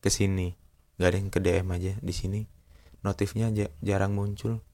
ke 0.00 0.08
sini. 0.08 0.56
Nggak 0.96 1.08
ada 1.12 1.16
yang 1.20 1.28
ke 1.28 1.40
DM 1.44 1.68
aja 1.76 1.92
di 2.00 2.14
sini. 2.16 2.40
Notifnya 3.04 3.52
jarang 3.84 4.16
muncul. 4.16 4.64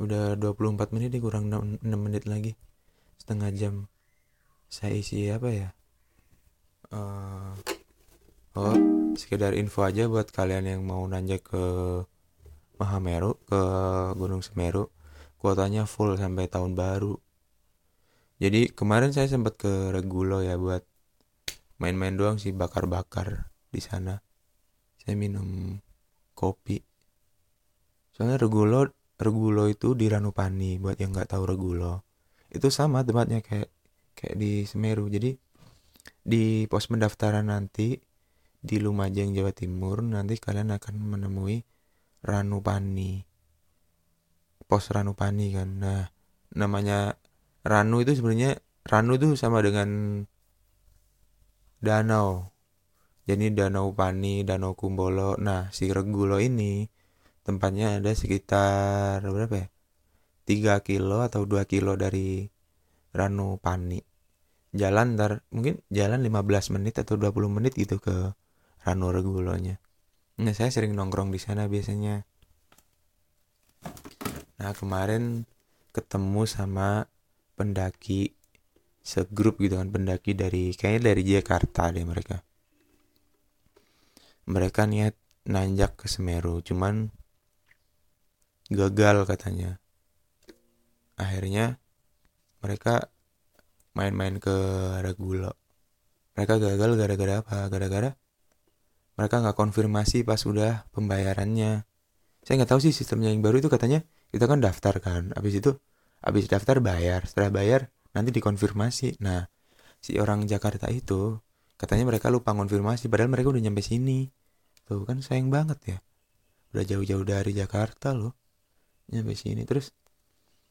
Udah 0.00 0.40
24 0.40 0.90
menit 0.96 1.12
nih 1.12 1.22
kurang 1.22 1.52
6, 1.52 1.84
6 1.84 1.92
menit 2.00 2.24
lagi. 2.24 2.56
Setengah 3.20 3.52
jam. 3.52 3.74
Saya 4.72 4.96
isi 4.96 5.28
apa 5.28 5.52
ya? 5.52 5.68
Uh, 6.88 7.52
oh 8.56 8.76
sekedar 9.20 9.52
info 9.52 9.84
aja 9.84 10.08
buat 10.08 10.32
kalian 10.32 10.64
yang 10.64 10.82
mau 10.82 11.04
nanya 11.04 11.36
ke 11.38 11.60
Mahameru 12.80 13.36
ke 13.44 13.60
Gunung 14.16 14.40
Semeru. 14.40 14.88
Kuotanya 15.36 15.84
full 15.84 16.16
sampai 16.16 16.48
tahun 16.48 16.72
baru 16.72 17.20
jadi 18.42 18.70
kemarin 18.74 19.14
saya 19.14 19.30
sempat 19.30 19.54
ke 19.54 19.94
Regulo 19.94 20.42
ya 20.42 20.58
buat 20.58 20.82
main-main 21.78 22.14
doang 22.18 22.38
sih 22.38 22.50
bakar-bakar 22.50 23.50
di 23.70 23.80
sana. 23.82 24.18
Saya 24.98 25.14
minum 25.14 25.78
kopi. 26.34 26.82
Soalnya 28.14 28.38
Regulo 28.38 28.90
Regulo 29.14 29.70
itu 29.70 29.94
di 29.94 30.10
Ranupani 30.10 30.82
buat 30.82 30.98
yang 30.98 31.14
nggak 31.14 31.38
tahu 31.38 31.46
Regulo. 31.46 32.02
Itu 32.50 32.70
sama 32.74 33.06
tempatnya 33.06 33.38
kayak 33.42 33.70
kayak 34.18 34.34
di 34.34 34.66
Semeru. 34.66 35.06
Jadi 35.06 35.34
di 36.24 36.66
pos 36.66 36.90
pendaftaran 36.90 37.46
nanti 37.46 37.94
di 38.64 38.76
Lumajang 38.80 39.30
Jawa 39.30 39.52
Timur 39.54 40.02
nanti 40.02 40.34
kalian 40.40 40.74
akan 40.74 40.94
menemui 40.98 41.62
Ranupani. 42.26 43.22
Pos 44.66 44.90
Ranupani 44.90 45.46
kan. 45.54 45.68
Nah 45.78 46.02
namanya 46.54 47.14
Ranu 47.64 48.04
itu 48.04 48.12
sebenarnya 48.12 48.60
Ranu 48.84 49.16
itu 49.16 49.32
sama 49.40 49.64
dengan 49.64 50.20
danau. 51.80 52.52
Jadi 53.24 53.56
Danau 53.56 53.96
Pani 53.96 54.44
Danau 54.44 54.76
Kumbolo. 54.76 55.40
Nah 55.40 55.72
si 55.72 55.88
Regulo 55.88 56.36
ini 56.36 56.84
tempatnya 57.40 57.96
ada 57.96 58.12
sekitar 58.12 59.24
berapa 59.24 59.64
ya? 59.64 59.68
3 60.44 60.84
kilo 60.84 61.24
atau 61.24 61.48
2 61.48 61.64
kilo 61.64 61.96
dari 61.96 62.44
Ranu 63.16 63.56
Pani. 63.56 64.04
Jalan 64.76 65.16
ntar 65.16 65.40
mungkin 65.48 65.80
jalan 65.88 66.20
15 66.20 66.76
menit 66.76 67.00
atau 67.00 67.16
20 67.16 67.48
menit 67.48 67.72
gitu 67.72 67.96
ke 67.96 68.36
Ranu 68.84 69.08
Regulonya. 69.08 69.80
Nah 70.44 70.52
saya 70.52 70.68
sering 70.68 70.92
nongkrong 70.92 71.32
di 71.32 71.40
sana 71.40 71.64
biasanya. 71.64 72.28
Nah 74.60 74.72
kemarin 74.76 75.48
ketemu 75.96 76.44
sama 76.44 77.08
pendaki 77.54 78.34
segrup 79.04 79.60
gitu 79.60 79.76
kan 79.76 79.92
pendaki 79.92 80.32
dari 80.32 80.72
kayaknya 80.72 81.12
dari 81.12 81.22
Jakarta 81.22 81.92
deh 81.92 82.04
mereka. 82.06 82.40
Mereka 84.48 84.88
niat 84.88 85.14
nanjak 85.48 86.00
ke 86.00 86.06
Semeru 86.08 86.64
cuman 86.64 87.12
gagal 88.72 89.28
katanya. 89.28 89.80
Akhirnya 91.20 91.78
mereka 92.64 93.12
main-main 93.94 94.40
ke 94.42 94.56
Ragulo. 95.04 95.54
Mereka 96.34 96.58
gagal 96.58 96.90
gara-gara 96.98 97.34
apa? 97.44 97.70
Gara-gara 97.70 98.10
mereka 99.14 99.38
nggak 99.38 99.54
konfirmasi 99.54 100.26
pas 100.26 100.42
udah 100.42 100.90
pembayarannya. 100.90 101.86
Saya 102.42 102.54
nggak 102.60 102.70
tahu 102.74 102.80
sih 102.82 102.92
sistemnya 102.92 103.30
yang 103.30 103.40
baru 103.40 103.62
itu 103.62 103.70
katanya 103.70 104.02
kita 104.34 104.50
kan 104.50 104.58
daftar 104.58 104.98
kan. 104.98 105.30
Habis 105.38 105.62
itu 105.62 105.70
habis 106.24 106.48
daftar 106.48 106.80
bayar. 106.80 107.28
Setelah 107.28 107.52
bayar 107.52 107.80
nanti 108.16 108.32
dikonfirmasi. 108.32 109.20
Nah 109.20 109.44
si 110.00 110.16
orang 110.16 110.48
Jakarta 110.48 110.88
itu 110.88 111.36
katanya 111.76 112.08
mereka 112.08 112.32
lupa 112.32 112.56
konfirmasi 112.56 113.12
padahal 113.12 113.28
mereka 113.28 113.52
udah 113.52 113.62
nyampe 113.62 113.84
sini. 113.84 114.32
Tuh 114.88 115.04
kan 115.04 115.20
sayang 115.20 115.52
banget 115.52 115.78
ya. 115.84 115.98
Udah 116.72 116.84
jauh-jauh 116.88 117.24
dari 117.28 117.52
Jakarta 117.52 118.16
loh. 118.16 118.32
Nyampe 119.12 119.36
sini. 119.36 119.68
Terus 119.68 119.92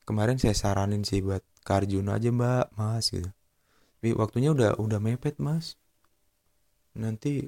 kemarin 0.09 0.41
saya 0.41 0.57
saranin 0.57 1.05
sih 1.05 1.21
buat 1.21 1.45
Karjun 1.63 2.09
aja 2.09 2.33
mbak 2.33 2.73
mas 2.75 3.13
gitu. 3.13 3.29
Tapi 4.01 4.09
waktunya 4.17 4.51
udah 4.51 4.81
udah 4.81 4.99
mepet 4.99 5.37
mas. 5.37 5.77
Nanti 6.97 7.47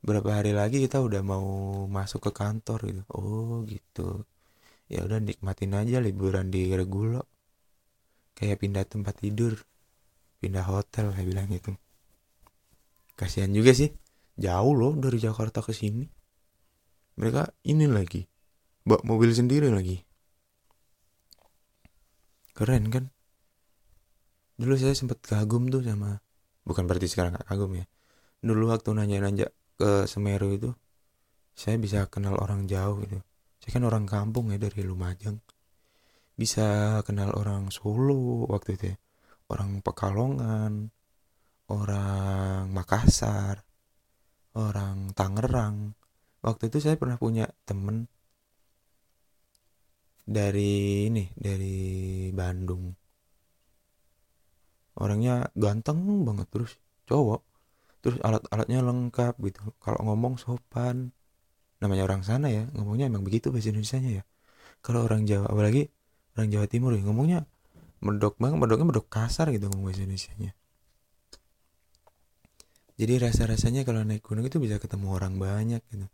berapa 0.00 0.40
hari 0.40 0.56
lagi 0.56 0.80
kita 0.80 0.98
udah 1.04 1.20
mau 1.20 1.44
masuk 1.86 2.26
ke 2.26 2.30
kantor 2.32 2.78
gitu. 2.88 3.02
Oh 3.12 3.62
gitu 3.68 4.24
ya 4.90 5.06
udah 5.06 5.22
nikmatin 5.22 5.78
aja 5.78 6.02
liburan 6.02 6.50
di 6.50 6.74
Regulo. 6.74 7.22
Kayak 8.34 8.66
pindah 8.66 8.84
tempat 8.84 9.22
tidur 9.22 9.54
pindah 10.40 10.66
hotel 10.66 11.12
kayak 11.14 11.28
bilang 11.28 11.46
gitu. 11.52 11.76
Kasihan 13.14 13.52
juga 13.52 13.76
sih 13.76 13.92
jauh 14.40 14.72
loh 14.74 14.96
dari 14.96 15.20
Jakarta 15.20 15.60
ke 15.62 15.70
sini. 15.70 16.08
Mereka 17.20 17.68
ini 17.68 17.86
lagi 17.86 18.24
bawa 18.82 19.04
mobil 19.04 19.30
sendiri 19.30 19.68
lagi. 19.68 20.00
Keren 22.56 22.88
kan? 22.88 23.04
Dulu 24.56 24.74
saya 24.76 24.96
sempat 24.96 25.20
kagum 25.22 25.68
tuh 25.68 25.84
sama 25.84 26.18
bukan 26.64 26.84
berarti 26.84 27.08
sekarang 27.08 27.36
gak 27.36 27.46
kagum 27.46 27.76
ya. 27.76 27.84
Dulu 28.40 28.72
waktu 28.72 28.96
nanya-nanya 28.96 29.52
ke 29.76 30.08
Semeru 30.08 30.50
itu 30.56 30.72
saya 31.52 31.76
bisa 31.76 32.08
kenal 32.08 32.40
orang 32.40 32.64
jauh 32.64 33.00
gitu 33.04 33.20
saya 33.60 33.70
kan 33.76 33.84
orang 33.84 34.08
kampung 34.08 34.50
ya 34.50 34.58
dari 34.58 34.80
Lumajang 34.82 35.36
bisa 36.40 36.96
kenal 37.04 37.36
orang 37.36 37.68
Solo 37.68 38.48
waktu 38.48 38.80
itu 38.80 38.84
ya. 38.88 38.96
Orang 39.52 39.84
Pekalongan, 39.84 40.88
orang 41.68 42.72
Makassar, 42.72 43.60
orang 44.56 45.12
Tangerang. 45.12 45.92
Waktu 46.40 46.72
itu 46.72 46.80
saya 46.80 46.96
pernah 46.96 47.20
punya 47.20 47.44
temen 47.68 48.08
dari 50.24 51.12
ini, 51.12 51.28
dari 51.36 51.76
Bandung. 52.32 52.88
Orangnya 54.96 55.52
ganteng 55.52 56.24
banget 56.24 56.48
terus 56.48 56.72
cowok. 57.04 57.44
Terus 58.00 58.16
alat-alatnya 58.24 58.80
lengkap 58.80 59.36
gitu. 59.44 59.76
Kalau 59.76 60.08
ngomong 60.08 60.40
sopan. 60.40 61.12
Namanya 61.80 62.04
orang 62.04 62.22
sana 62.22 62.52
ya, 62.52 62.68
ngomongnya 62.76 63.08
emang 63.08 63.24
begitu 63.24 63.48
bahasa 63.48 63.72
Indonesia 63.72 63.98
ya. 64.00 64.22
Kalau 64.84 65.04
orang 65.04 65.24
Jawa 65.24 65.48
apalagi 65.48 65.88
orang 66.36 66.48
Jawa 66.52 66.66
Timur 66.68 66.92
ya 66.96 67.02
ngomongnya 67.04 67.44
medok 68.00 68.40
banget 68.40 68.56
medoknya 68.56 68.86
medok 68.88 69.06
kasar 69.12 69.52
gitu 69.52 69.68
ngomong 69.68 69.92
bahasa 69.92 70.08
Indonesia 70.08 70.32
nya 70.40 70.56
jadi 73.00 73.16
rasa 73.16 73.48
rasanya 73.48 73.88
kalau 73.88 74.04
naik 74.04 74.20
gunung 74.20 74.44
itu 74.44 74.60
bisa 74.60 74.76
ketemu 74.76 75.16
orang 75.16 75.40
banyak 75.40 75.80
gitu. 75.88 76.04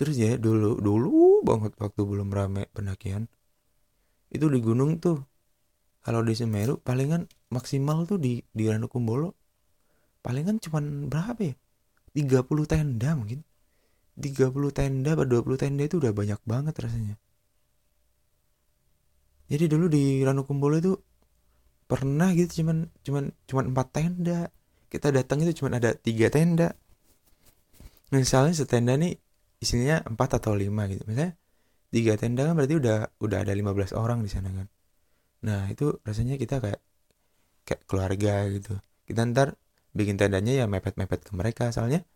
Terus 0.00 0.16
ya 0.16 0.40
dulu 0.40 0.80
dulu 0.80 1.44
banget 1.44 1.76
waktu 1.76 2.00
belum 2.08 2.32
rame 2.32 2.64
pendakian 2.72 3.28
itu 4.32 4.48
di 4.48 4.64
gunung 4.64 4.96
tuh 4.96 5.20
kalau 6.00 6.24
di 6.24 6.32
Semeru 6.32 6.80
palingan 6.80 7.28
maksimal 7.52 8.08
tuh 8.08 8.16
di 8.16 8.40
di 8.56 8.72
Ranukumbolo 8.72 9.36
palingan 10.24 10.64
cuman 10.64 11.12
berapa 11.12 11.52
ya? 11.52 11.54
30 12.16 12.48
tenda 12.64 13.12
mungkin 13.12 13.44
30 14.20 14.52
tenda 14.76 15.16
atau 15.16 15.24
20 15.24 15.56
tenda 15.56 15.82
itu 15.88 15.96
udah 15.96 16.12
banyak 16.12 16.40
banget 16.44 16.74
rasanya. 16.76 17.16
Jadi 19.52 19.64
dulu 19.68 19.88
di 19.88 20.24
Ranukumbolo 20.24 20.80
itu 20.80 20.92
pernah 21.84 22.32
gitu 22.32 22.64
cuman 22.64 22.88
cuman 23.04 23.24
cuman 23.44 23.64
empat 23.72 23.88
tenda. 23.92 24.48
Kita 24.88 25.08
datang 25.12 25.44
itu 25.44 25.64
cuman 25.64 25.80
ada 25.80 25.92
tiga 25.96 26.28
tenda. 26.32 26.72
Misalnya 28.12 28.56
setenda 28.56 28.96
nih 28.96 29.16
isinya 29.60 30.00
empat 30.04 30.40
atau 30.40 30.56
lima 30.56 30.88
gitu. 30.88 31.04
Misalnya 31.04 31.36
tiga 31.92 32.16
tenda 32.16 32.48
kan 32.48 32.56
berarti 32.56 32.80
udah 32.80 33.12
udah 33.20 33.38
ada 33.44 33.52
15 33.52 33.92
orang 33.92 34.24
di 34.24 34.30
sana 34.32 34.48
kan. 34.52 34.68
Nah 35.44 35.68
itu 35.68 36.00
rasanya 36.00 36.40
kita 36.40 36.60
kayak 36.64 36.80
kayak 37.68 37.82
keluarga 37.84 38.48
gitu. 38.48 38.80
Kita 39.04 39.28
ntar 39.28 39.60
bikin 39.92 40.16
tendanya 40.16 40.52
ya 40.52 40.64
mepet-mepet 40.64 41.28
ke 41.28 41.32
mereka. 41.36 41.68
Soalnya 41.76 42.08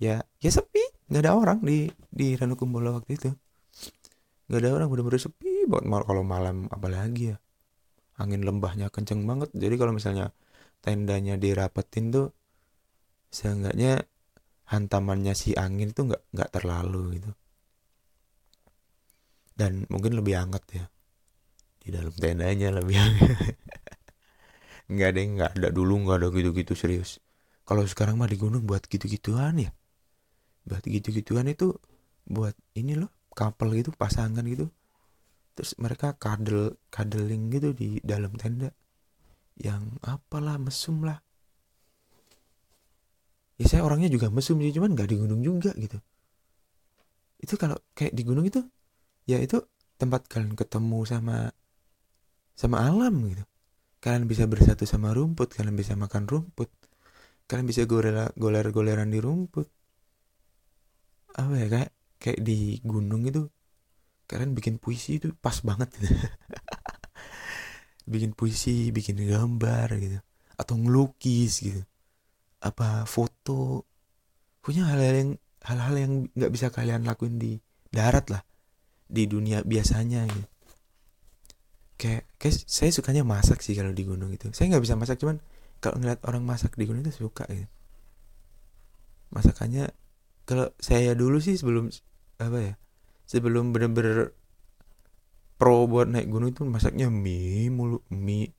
ya 0.00 0.24
ya 0.40 0.50
sepi 0.52 0.87
nggak 1.08 1.22
ada 1.24 1.32
orang 1.32 1.58
di 1.64 1.88
di 2.12 2.36
Ranukumbolo 2.36 3.00
waktu 3.00 3.10
itu. 3.16 3.30
Nggak 4.48 4.60
ada 4.60 4.70
orang 4.76 4.88
bener-bener 4.92 5.20
sepi 5.20 5.64
banget. 5.64 5.88
Mal 5.88 6.02
kalau 6.04 6.24
malam 6.24 6.68
apalagi 6.68 7.32
ya 7.32 7.36
angin 8.20 8.44
lembahnya 8.44 8.92
kenceng 8.92 9.24
banget. 9.24 9.48
Jadi 9.56 9.74
kalau 9.80 9.96
misalnya 9.96 10.32
tendanya 10.84 11.40
dirapetin 11.40 12.12
tuh 12.12 12.26
seenggaknya 13.32 14.04
hantamannya 14.68 15.32
si 15.32 15.56
angin 15.56 15.96
tuh 15.96 16.12
nggak 16.12 16.22
nggak 16.32 16.50
terlalu 16.52 17.20
gitu. 17.20 17.32
Dan 19.58 19.88
mungkin 19.88 20.14
lebih 20.14 20.38
hangat 20.38 20.64
ya 20.70 20.84
di 21.80 21.88
dalam 21.88 22.12
tendanya 22.12 22.68
lebih 22.76 22.96
hangat. 23.02 23.56
Nggak 24.92 25.08
ada 25.08 25.20
nggak 25.20 25.50
ada 25.56 25.68
dulu 25.72 26.04
nggak 26.04 26.16
ada 26.20 26.28
gitu-gitu 26.36 26.76
serius. 26.76 27.16
Kalau 27.64 27.84
sekarang 27.84 28.16
mah 28.20 28.28
di 28.28 28.40
gunung 28.40 28.64
buat 28.64 28.84
gitu-gituan 28.88 29.60
ya 29.60 29.72
buat 30.68 30.84
gitu-gituan 30.84 31.48
itu 31.48 31.72
buat 32.28 32.52
ini 32.76 33.00
loh 33.00 33.08
couple 33.32 33.72
gitu 33.78 33.90
pasangan 33.96 34.44
gitu. 34.44 34.68
Terus 35.56 35.74
mereka 35.80 36.14
kadel 36.14 36.76
kadeling 36.92 37.50
gitu 37.50 37.72
di 37.74 37.98
dalam 38.04 38.36
tenda. 38.36 38.70
Yang 39.58 39.98
apalah 40.04 40.60
mesum 40.60 41.02
lah. 41.02 41.18
Ya 43.58 43.66
saya 43.66 43.82
orangnya 43.82 44.06
juga 44.06 44.30
mesum 44.30 44.62
sih 44.62 44.70
cuman 44.70 44.94
nggak 44.94 45.08
di 45.10 45.16
gunung 45.18 45.42
juga 45.42 45.74
gitu. 45.74 45.98
Itu 47.42 47.58
kalau 47.58 47.78
kayak 47.94 48.14
di 48.14 48.22
gunung 48.22 48.46
itu 48.46 48.62
ya 49.26 49.42
itu 49.42 49.58
tempat 49.98 50.30
kalian 50.30 50.54
ketemu 50.54 51.02
sama 51.06 51.50
sama 52.54 52.86
alam 52.86 53.14
gitu. 53.26 53.42
Kalian 53.98 54.30
bisa 54.30 54.46
bersatu 54.46 54.86
sama 54.86 55.10
rumput 55.10 55.58
kalian 55.58 55.74
bisa 55.74 55.98
makan 55.98 56.30
rumput. 56.30 56.70
Kalian 57.50 57.66
bisa 57.66 57.82
goler 57.82 58.30
goler 58.38 58.70
goleran 58.70 59.10
di 59.10 59.18
rumput 59.18 59.66
apa 61.34 61.54
ya 61.58 61.66
kayak 61.68 61.90
kayak 62.18 62.40
di 62.42 62.82
gunung 62.82 63.28
itu 63.28 63.46
kalian 64.28 64.52
bikin 64.52 64.76
puisi 64.76 65.16
itu 65.16 65.32
pas 65.36 65.56
banget 65.64 65.88
gitu. 65.96 66.08
bikin 68.12 68.32
puisi 68.32 68.88
bikin 68.88 69.20
gambar 69.20 69.88
gitu 70.00 70.18
atau 70.58 70.74
ngelukis 70.74 71.64
gitu. 71.64 71.82
Apa 72.60 73.08
foto. 73.08 73.86
Punya 74.60 74.84
hal-hal 74.90 75.14
yang 75.14 75.30
hal-hal 75.64 75.94
yang 75.96 76.12
nggak 76.34 76.52
bisa 76.52 76.66
kalian 76.68 77.06
lakuin 77.06 77.38
di 77.38 77.56
darat 77.88 78.28
lah. 78.28 78.42
Di 79.08 79.24
dunia 79.24 79.64
biasanya 79.64 80.28
gitu. 80.28 80.48
Kayak 81.98 82.28
kayak 82.36 82.54
saya 82.66 82.90
sukanya 82.92 83.24
masak 83.24 83.64
sih 83.64 83.72
kalau 83.78 83.94
di 83.94 84.04
gunung 84.04 84.34
itu. 84.34 84.50
Saya 84.52 84.76
nggak 84.76 84.84
bisa 84.84 84.98
masak 84.98 85.16
cuman 85.22 85.40
kalau 85.78 86.02
ngeliat 86.02 86.20
orang 86.26 86.42
masak 86.42 86.74
di 86.74 86.84
gunung 86.84 87.06
itu 87.06 87.14
suka 87.14 87.46
gitu. 87.48 87.70
Masakannya 89.30 89.94
kalau 90.48 90.72
saya 90.80 91.12
dulu 91.12 91.44
sih 91.44 91.60
sebelum 91.60 91.92
apa 92.40 92.58
ya 92.64 92.74
sebelum 93.28 93.76
bener-bener 93.76 94.32
pro 95.60 95.84
buat 95.84 96.08
naik 96.08 96.32
gunung 96.32 96.56
itu 96.56 96.64
masaknya 96.64 97.12
mie 97.12 97.68
mulu 97.68 98.00
mie 98.08 98.56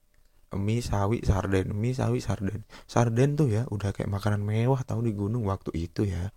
mie 0.54 0.78
sawi 0.78 1.26
sarden 1.26 1.74
mie 1.74 1.90
sawi 1.90 2.22
sarden. 2.22 2.62
Sarden 2.86 3.34
tuh 3.34 3.50
ya 3.50 3.66
udah 3.66 3.90
kayak 3.90 4.06
makanan 4.06 4.46
mewah 4.46 4.86
tahu 4.86 5.02
di 5.02 5.12
gunung 5.16 5.42
waktu 5.50 5.74
itu 5.74 6.06
ya. 6.06 6.30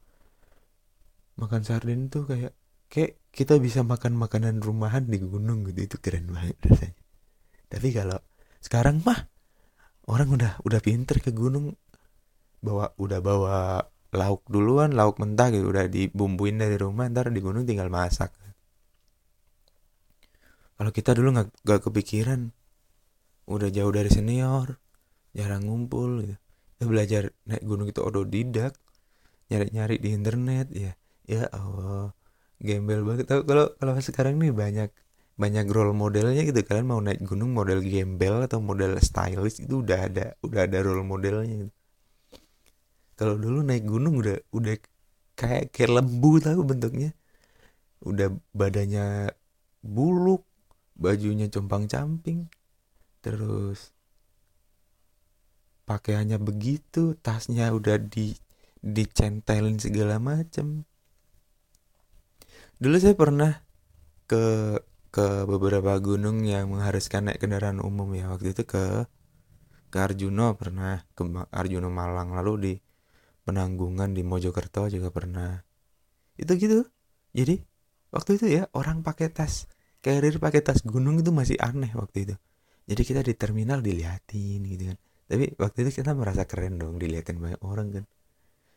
Makan 1.37 1.61
sarden 1.61 2.09
tuh 2.09 2.25
kayak 2.25 2.57
kayak 2.89 3.21
kita 3.29 3.61
bisa 3.61 3.85
makan 3.85 4.17
makanan 4.17 4.61
rumahan 4.61 5.05
di 5.05 5.21
gunung 5.21 5.65
gitu 5.69 5.85
itu 5.85 5.97
keren 6.01 6.33
banget 6.33 6.57
rasanya. 6.65 6.97
Tapi 7.69 7.87
kalau 7.93 8.17
sekarang 8.61 9.01
mah 9.05 9.29
orang 10.09 10.29
udah 10.33 10.51
udah 10.65 10.79
pinter 10.81 11.21
ke 11.21 11.29
gunung 11.29 11.73
bawa 12.63 12.95
udah 12.95 13.19
bawa 13.19 13.57
lauk 14.13 14.45
duluan 14.47 14.93
lauk 14.93 15.17
mentah 15.17 15.49
gitu 15.49 15.73
udah 15.73 15.89
dibumbuin 15.89 16.61
dari 16.61 16.77
rumah 16.77 17.09
ntar 17.09 17.33
di 17.33 17.41
gunung 17.41 17.65
tinggal 17.65 17.89
masak. 17.89 18.31
Kalau 20.77 20.91
kita 20.93 21.17
dulu 21.17 21.37
nggak 21.37 21.49
nggak 21.65 21.81
kepikiran 21.89 22.49
udah 23.49 23.69
jauh 23.73 23.91
dari 23.91 24.09
senior 24.09 24.79
jarang 25.33 25.65
ngumpul 25.65 26.23
gitu. 26.23 26.35
Kita 26.77 26.83
belajar 26.89 27.23
naik 27.49 27.63
gunung 27.65 27.87
itu 27.89 28.01
otodidak 28.01 28.77
nyari-nyari 29.49 29.95
di 29.99 30.09
internet 30.15 30.67
ya 30.73 30.93
ya 31.27 31.49
Allah 31.51 32.13
gembel 32.61 33.03
banget. 33.03 33.25
Tau 33.29 33.41
kalau 33.43 33.73
kalau 33.77 33.93
sekarang 33.99 34.39
nih 34.39 34.53
banyak 34.53 34.89
banyak 35.37 35.65
role 35.69 35.93
modelnya 35.97 36.41
gitu. 36.45 36.59
Kalian 36.61 36.87
mau 36.87 37.01
naik 37.01 37.21
gunung 37.25 37.51
model 37.53 37.81
gembel 37.81 38.45
atau 38.45 38.59
model 38.61 38.97
stylish 39.01 39.63
itu 39.63 39.81
udah 39.83 39.99
ada 40.09 40.25
udah 40.45 40.61
ada 40.67 40.77
role 40.85 41.03
modelnya 41.05 41.67
gitu. 41.67 41.73
Kalau 43.13 43.37
dulu 43.37 43.61
naik 43.61 43.85
gunung 43.85 44.17
udah 44.17 44.37
udah 44.53 44.75
kayak 45.37 45.73
kayak 45.73 45.91
lembu 46.01 46.41
tahu 46.41 46.61
bentuknya. 46.65 47.13
Udah 48.03 48.33
badannya 48.51 49.31
buluk 49.83 50.43
bajunya 50.95 51.49
compang 51.49 51.89
camping 51.89 52.47
terus 53.23 53.95
pakaiannya 55.83 56.39
begitu 56.39 57.15
tasnya 57.19 57.71
udah 57.71 57.99
di 57.99 58.35
dicentelin 58.83 59.79
segala 59.79 60.19
macem. 60.19 60.83
Dulu 62.79 62.95
saya 62.99 63.15
pernah 63.15 63.63
ke 64.27 64.75
ke 65.13 65.45
beberapa 65.45 65.93
gunung 66.01 66.43
yang 66.43 66.73
mengharuskan 66.73 67.31
naik 67.31 67.39
kendaraan 67.39 67.79
umum 67.79 68.11
ya. 68.17 68.27
Waktu 68.33 68.57
itu 68.57 68.63
ke 68.67 69.07
ke 69.93 69.97
Arjuno 70.01 70.57
pernah, 70.57 71.05
ke 71.13 71.21
Arjuno 71.53 71.87
Malang, 71.93 72.33
lalu 72.33 72.53
di 72.57 72.73
Penanggungan 73.43 74.15
di 74.15 74.23
Mojokerto 74.23 74.87
juga 74.87 75.11
pernah. 75.11 75.59
Itu 76.39 76.55
gitu. 76.55 76.87
Jadi 77.35 77.59
waktu 78.13 78.39
itu 78.39 78.45
ya 78.61 78.63
orang 78.71 79.03
pakai 79.03 79.29
tas 79.33 79.67
carrier 79.99 80.39
pakai 80.39 80.63
tas 80.63 80.83
gunung 80.83 81.19
itu 81.19 81.31
masih 81.35 81.59
aneh 81.59 81.91
waktu 81.95 82.29
itu. 82.29 82.35
Jadi 82.87 83.01
kita 83.03 83.21
di 83.23 83.33
terminal 83.35 83.79
diliatin 83.79 84.63
gitu 84.63 84.83
kan. 84.91 84.97
Tapi 85.27 85.55
waktu 85.55 85.77
itu 85.87 86.03
kita 86.03 86.11
merasa 86.15 86.43
keren 86.47 86.79
dong 86.79 86.99
diliatin 86.99 87.39
banyak 87.39 87.61
orang 87.63 87.87
kan. 87.91 88.05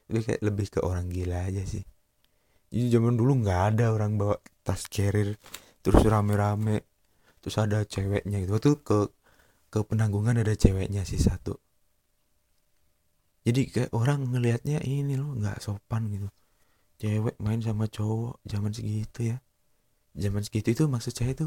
Tapi 0.07 0.19
kayak 0.23 0.41
lebih 0.43 0.67
ke 0.71 0.81
orang 0.83 1.11
gila 1.11 1.47
aja 1.47 1.63
sih. 1.67 1.83
Jadi 2.71 2.87
zaman 2.91 3.15
dulu 3.15 3.47
nggak 3.47 3.61
ada 3.75 3.95
orang 3.95 4.19
bawa 4.19 4.39
tas 4.67 4.91
carrier 4.91 5.39
terus 5.87 6.03
rame-rame 6.03 6.83
terus 7.39 7.63
ada 7.63 7.87
ceweknya 7.87 8.43
gitu 8.43 8.59
waktu 8.59 8.75
ke 8.83 8.99
ke 9.71 9.79
penanggungan 9.87 10.43
ada 10.43 10.51
ceweknya 10.59 11.07
sih 11.07 11.23
satu 11.23 11.63
jadi 13.47 13.61
kayak 13.71 13.91
orang 13.95 14.27
ngelihatnya 14.27 14.83
ini 14.83 15.15
loh 15.15 15.39
nggak 15.39 15.63
sopan 15.63 16.11
gitu. 16.11 16.27
Cewek 16.99 17.39
main 17.39 17.63
sama 17.63 17.87
cowok 17.87 18.43
zaman 18.43 18.75
segitu 18.75 19.31
ya. 19.31 19.39
Zaman 20.19 20.43
segitu 20.43 20.75
itu 20.75 20.85
maksud 20.91 21.15
saya 21.15 21.31
itu 21.31 21.47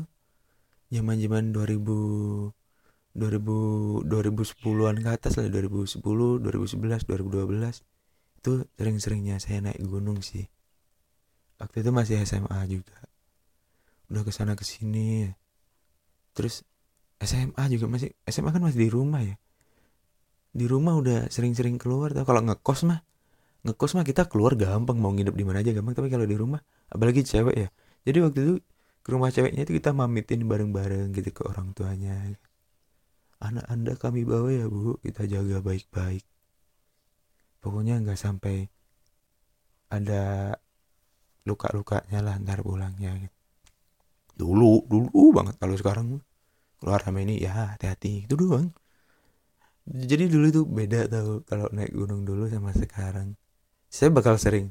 zaman 0.87 1.19
zaman 1.19 1.51
2000 1.51 2.55
2000 3.19 4.07
2010-an 4.07 4.95
ke 5.03 5.09
atas 5.11 5.35
lah 5.35 5.51
2010 5.51 5.99
2011 5.99 7.03
2012 7.03 7.83
itu 8.39 8.51
sering-seringnya 8.79 9.35
saya 9.43 9.59
naik 9.59 9.83
gunung 9.83 10.23
sih. 10.23 10.47
Waktu 11.59 11.83
itu 11.83 11.91
masih 11.91 12.15
SMA 12.23 12.63
juga. 12.71 12.95
Udah 14.07 14.23
ke 14.23 14.31
sana 14.31 14.55
ke 14.55 14.63
sini 14.63 15.27
terus 16.31 16.63
SMA 17.19 17.63
juga 17.67 17.91
masih 17.91 18.15
SMA 18.23 18.55
kan 18.55 18.63
masih 18.63 18.87
di 18.87 18.89
rumah 18.89 19.19
ya 19.19 19.35
di 20.49 20.65
rumah 20.65 20.97
udah 20.97 21.29
sering-sering 21.29 21.77
keluar 21.77 22.13
tau. 22.13 22.25
Kalau 22.25 22.41
ngekos 22.41 22.89
mah 22.89 22.99
ngekos 23.59 23.91
mah 23.99 24.05
kita 24.07 24.25
keluar 24.31 24.55
gampang 24.55 24.97
mau 24.97 25.13
nginep 25.13 25.35
di 25.35 25.45
mana 25.45 25.61
aja 25.61 25.71
gampang. 25.75 25.93
Tapi 25.93 26.09
kalau 26.09 26.25
di 26.25 26.35
rumah 26.37 26.61
apalagi 26.89 27.21
cewek 27.21 27.55
ya. 27.55 27.69
Jadi 28.05 28.17
waktu 28.23 28.39
itu 28.41 28.55
ke 29.05 29.09
rumah 29.13 29.29
ceweknya 29.29 29.63
itu 29.67 29.73
kita 29.77 29.93
mamitin 29.93 30.45
bareng-bareng 30.49 31.13
gitu 31.13 31.29
ke 31.31 31.41
orang 31.45 31.71
tuanya. 31.77 32.17
Anak 33.39 33.65
anda 33.71 33.93
kami 33.95 34.25
bawa 34.25 34.49
ya 34.51 34.65
bu. 34.67 34.97
Kita 34.99 35.29
jaga 35.29 35.61
baik-baik. 35.61 36.25
Pokoknya 37.59 37.99
nggak 38.01 38.19
sampai 38.19 38.67
ada 39.89 40.53
luka-lukanya 41.43 42.19
lah 42.21 42.35
ntar 42.37 42.61
pulangnya 42.61 43.09
gitu. 43.25 43.33
dulu 44.39 44.85
dulu 44.87 45.35
banget 45.35 45.59
kalau 45.59 45.75
sekarang 45.75 46.07
keluar 46.79 47.03
sama 47.03 47.19
ini 47.23 47.41
ya 47.43 47.75
hati-hati. 47.75 48.23
Itu 48.23 48.39
doang 48.39 48.71
jadi 49.89 50.29
dulu 50.29 50.45
itu 50.53 50.61
beda 50.69 51.09
tau 51.09 51.41
kalau 51.49 51.65
naik 51.73 51.89
gunung 51.97 52.21
dulu 52.21 52.45
sama 52.45 52.69
sekarang. 52.77 53.33
Saya 53.89 54.13
bakal 54.13 54.37
sering 54.37 54.69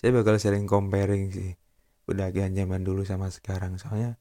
saya 0.00 0.16
bakal 0.16 0.40
sering 0.40 0.64
comparing 0.64 1.28
sih 1.28 1.52
pendakian 2.08 2.56
zaman 2.56 2.80
dulu 2.80 3.04
sama 3.04 3.28
sekarang. 3.28 3.76
Soalnya 3.76 4.16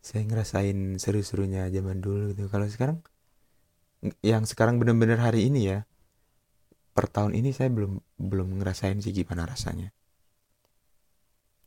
saya 0.00 0.24
ngerasain 0.24 0.96
seru-serunya 0.96 1.68
zaman 1.68 2.00
dulu 2.00 2.32
gitu. 2.32 2.48
Kalau 2.48 2.64
sekarang 2.72 3.04
yang 4.24 4.48
sekarang 4.48 4.80
bener-bener 4.80 5.20
hari 5.20 5.48
ini 5.52 5.60
ya 5.68 5.78
per 6.96 7.08
tahun 7.12 7.36
ini 7.36 7.52
saya 7.52 7.68
belum 7.68 8.00
belum 8.16 8.48
ngerasain 8.64 9.04
sih 9.04 9.12
gimana 9.12 9.44
rasanya. 9.44 9.92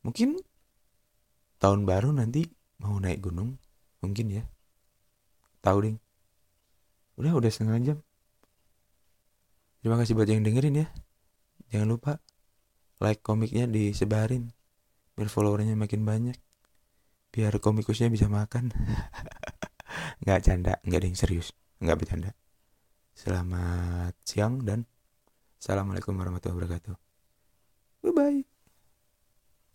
Mungkin 0.02 0.42
tahun 1.62 1.86
baru 1.86 2.10
nanti 2.10 2.50
mau 2.82 2.98
naik 2.98 3.22
gunung 3.22 3.62
mungkin 4.02 4.34
ya. 4.34 4.44
Tahu 5.62 5.78
ding 5.86 5.98
udah 7.18 7.34
udah 7.34 7.50
setengah 7.52 7.78
jam. 7.82 7.98
Terima 9.82 9.98
kasih 9.98 10.14
buat 10.18 10.30
yang 10.30 10.46
dengerin 10.46 10.86
ya. 10.86 10.88
Jangan 11.74 11.88
lupa 11.90 12.12
like 13.02 13.22
komiknya 13.22 13.68
disebarin 13.68 14.54
biar 15.18 15.30
followernya 15.30 15.74
makin 15.74 16.06
banyak. 16.06 16.38
Biar 17.34 17.54
komikusnya 17.58 18.08
bisa 18.08 18.30
makan. 18.30 18.72
Nggak 20.24 20.40
canda 20.44 20.74
nggak 20.84 21.00
ada 21.00 21.08
yang 21.08 21.20
serius 21.20 21.54
nggak 21.80 21.98
bercanda. 21.98 22.32
Selamat 23.14 24.14
siang 24.26 24.62
dan 24.66 24.86
assalamualaikum 25.62 26.14
warahmatullahi 26.18 26.58
wabarakatuh. 26.58 26.96
Bye 28.04 28.14
bye 28.14 28.57